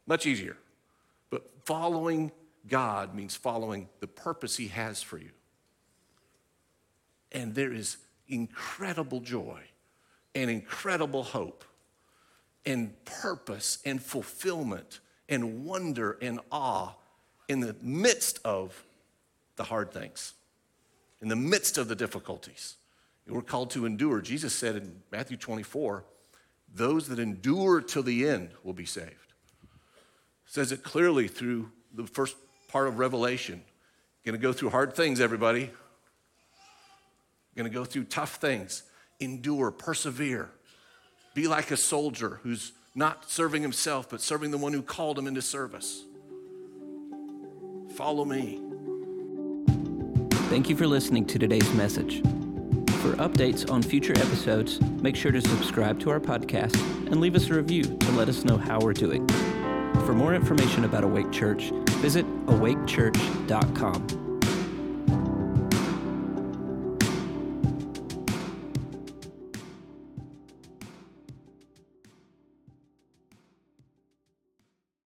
Much 0.05 0.25
easier. 0.25 0.57
But 1.29 1.49
following 1.63 2.31
God 2.67 3.15
means 3.15 3.35
following 3.35 3.89
the 3.99 4.07
purpose 4.07 4.57
He 4.57 4.67
has 4.69 5.01
for 5.01 5.17
you. 5.17 5.31
And 7.31 7.55
there 7.55 7.73
is 7.73 7.97
incredible 8.27 9.19
joy 9.19 9.61
and 10.33 10.49
incredible 10.49 11.23
hope 11.23 11.63
and 12.65 12.93
purpose 13.05 13.79
and 13.85 14.01
fulfillment 14.01 14.99
and 15.29 15.65
wonder 15.65 16.17
and 16.21 16.39
awe 16.51 16.93
in 17.47 17.59
the 17.59 17.75
midst 17.81 18.39
of 18.45 18.85
the 19.55 19.63
hard 19.63 19.91
things, 19.91 20.33
in 21.21 21.27
the 21.27 21.35
midst 21.35 21.77
of 21.77 21.87
the 21.87 21.95
difficulties. 21.95 22.75
We're 23.27 23.41
called 23.41 23.71
to 23.71 23.85
endure. 23.85 24.21
Jesus 24.21 24.53
said 24.53 24.75
in 24.75 25.01
Matthew 25.11 25.37
24, 25.37 26.03
those 26.73 27.07
that 27.07 27.19
endure 27.19 27.81
till 27.81 28.03
the 28.03 28.27
end 28.27 28.49
will 28.63 28.73
be 28.73 28.85
saved. 28.85 29.33
Says 30.45 30.71
it 30.71 30.83
clearly 30.83 31.27
through 31.27 31.71
the 31.93 32.05
first 32.05 32.35
part 32.67 32.87
of 32.87 32.99
Revelation. 32.99 33.63
To 34.25 34.37
go 34.37 34.53
through 34.53 34.71
hard 34.71 34.95
things, 34.95 35.21
everybody. 35.21 35.71
To 37.57 37.69
go 37.69 37.85
through 37.85 38.05
tough 38.05 38.35
things. 38.35 38.83
Endure, 39.19 39.71
persevere. 39.71 40.49
Be 41.33 41.47
like 41.47 41.71
a 41.71 41.77
soldier 41.77 42.39
who's 42.43 42.73
not 42.95 43.29
serving 43.29 43.61
himself, 43.61 44.09
but 44.09 44.21
serving 44.21 44.51
the 44.51 44.57
one 44.57 44.73
who 44.73 44.81
called 44.81 45.19
him 45.19 45.27
into 45.27 45.41
service. 45.41 46.05
Follow 47.95 48.25
me. 48.25 48.61
Thank 50.49 50.69
you 50.69 50.75
for 50.75 50.87
listening 50.87 51.25
to 51.25 51.39
today's 51.39 51.71
message. 51.73 52.21
For 53.01 53.13
updates 53.17 53.69
on 53.69 53.83
future 53.83 54.13
episodes, 54.13 54.81
make 54.81 55.15
sure 55.15 55.31
to 55.31 55.41
subscribe 55.41 55.99
to 55.99 56.09
our 56.09 56.19
podcast 56.19 56.75
and 57.11 57.21
leave 57.21 57.35
us 57.35 57.49
a 57.49 57.53
review 57.53 57.83
to 57.83 58.11
let 58.11 58.29
us 58.29 58.43
know 58.43 58.57
how 58.57 58.79
we're 58.79 58.93
doing. 58.93 59.27
For 60.05 60.13
more 60.13 60.33
information 60.33 60.85
about 60.85 61.03
Awake 61.03 61.31
Church, 61.31 61.71
visit 62.01 62.25
awakechurch.com. 62.47 64.24